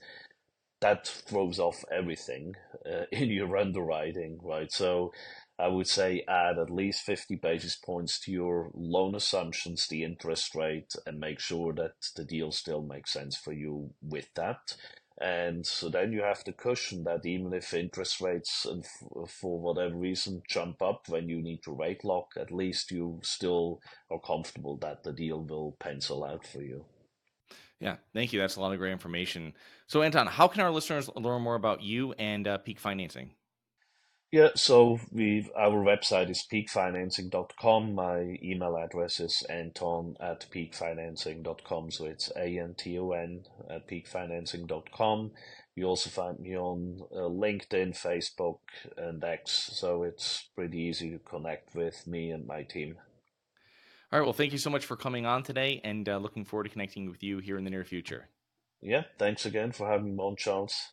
that 0.81 1.07
throws 1.07 1.59
off 1.59 1.85
everything 1.93 2.55
uh, 2.87 3.05
in 3.13 3.29
your 3.29 3.57
underwriting, 3.57 4.39
right? 4.43 4.73
So 4.73 5.13
I 5.61 5.69
would 5.69 5.87
say 5.87 6.25
add 6.27 6.59
at 6.59 6.71
least 6.71 7.03
50 7.03 7.37
basis 7.37 7.77
points 7.77 8.19
to 8.21 8.33
your 8.33 8.71
loan 8.75 9.15
assumptions, 9.15 9.87
the 9.87 10.05
interest 10.05 10.55
rate, 10.55 10.95
and 11.07 11.21
make 11.21 11.39
sure 11.39 11.75
that 11.75 11.93
the 12.17 12.25
deal 12.25 12.51
still 12.51 12.83
makes 12.83 13.13
sense 13.13 13.37
for 13.37 13.53
you 13.53 13.93
with 14.01 14.33
that. 14.35 14.75
And 15.21 15.67
so 15.67 15.91
then 15.91 16.13
you 16.13 16.23
have 16.23 16.43
the 16.45 16.55
cushion 16.55 17.05
that 17.05 17.27
even 17.27 17.53
if 17.53 17.75
interest 17.75 18.23
rates 18.23 18.65
and 18.65 18.85
f- 18.85 19.31
for 19.31 19.61
whatever 19.61 19.95
reason 19.95 20.43
jump 20.49 20.81
up 20.81 21.11
when 21.11 21.29
you 21.29 21.43
need 21.43 21.63
to 21.65 21.75
rate 21.75 22.05
lock, 22.05 22.33
at 22.39 22.51
least 22.51 22.91
you 22.91 23.21
still 23.23 23.83
are 24.11 24.21
comfortable 24.21 24.79
that 24.79 25.03
the 25.03 25.13
deal 25.13 25.45
will 25.45 25.77
pencil 25.79 26.25
out 26.25 26.47
for 26.47 26.63
you. 26.63 26.87
Yeah, 27.81 27.97
thank 28.15 28.33
you. 28.33 28.41
That's 28.41 28.57
a 28.57 28.61
lot 28.61 28.73
of 28.73 28.79
great 28.79 28.93
information. 28.93 29.55
So, 29.87 30.03
Anton, 30.03 30.27
how 30.27 30.49
can 30.49 30.63
our 30.63 30.71
listeners 30.71 31.11
learn 31.15 31.43
more 31.43 31.55
about 31.55 31.83
you 31.83 32.13
and 32.15 32.49
uh, 32.49 32.59
Peak 32.59 32.79
Financing? 32.79 33.33
Yeah, 34.33 34.51
so 34.55 35.01
we 35.11 35.51
our 35.57 35.83
website 35.83 36.31
is 36.31 36.47
peakfinancing.com. 36.51 37.95
My 37.95 38.39
email 38.41 38.77
address 38.77 39.19
is 39.19 39.43
anton 39.51 40.17
at 40.21 40.47
peakfinancing.com. 40.53 41.91
So 41.91 42.05
it's 42.05 42.31
A-N-T-O-N 42.37 43.45
at 43.69 43.89
peakfinancing.com. 43.89 45.33
You 45.75 45.85
also 45.87 46.11
find 46.11 46.39
me 46.39 46.57
on 46.57 47.01
uh, 47.13 47.23
LinkedIn, 47.23 47.99
Facebook, 47.99 48.59
and 48.97 49.23
X. 49.25 49.71
So 49.73 50.05
it's 50.05 50.49
pretty 50.55 50.79
easy 50.79 51.11
to 51.11 51.19
connect 51.19 51.75
with 51.75 52.07
me 52.07 52.31
and 52.31 52.47
my 52.47 52.63
team. 52.63 52.99
All 54.13 54.21
right. 54.21 54.25
Well, 54.25 54.33
thank 54.33 54.53
you 54.53 54.59
so 54.59 54.71
much 54.71 54.85
for 54.85 54.97
coming 54.97 55.27
on 55.27 55.43
today 55.43 55.81
and 55.83 56.09
uh, 56.09 56.19
looking 56.19 56.45
forward 56.45 56.65
to 56.65 56.71
connecting 56.71 57.11
with 57.11 57.23
you 57.23 57.39
here 57.39 57.59
in 57.59 57.65
the 57.65 57.71
near 57.71 57.85
future. 57.85 58.29
Yeah. 58.81 59.05
Thanks 59.19 59.45
again 59.45 59.73
for 59.73 59.89
having 59.89 60.17
me 60.17 60.23
on, 60.23 60.37
Charles. 60.37 60.93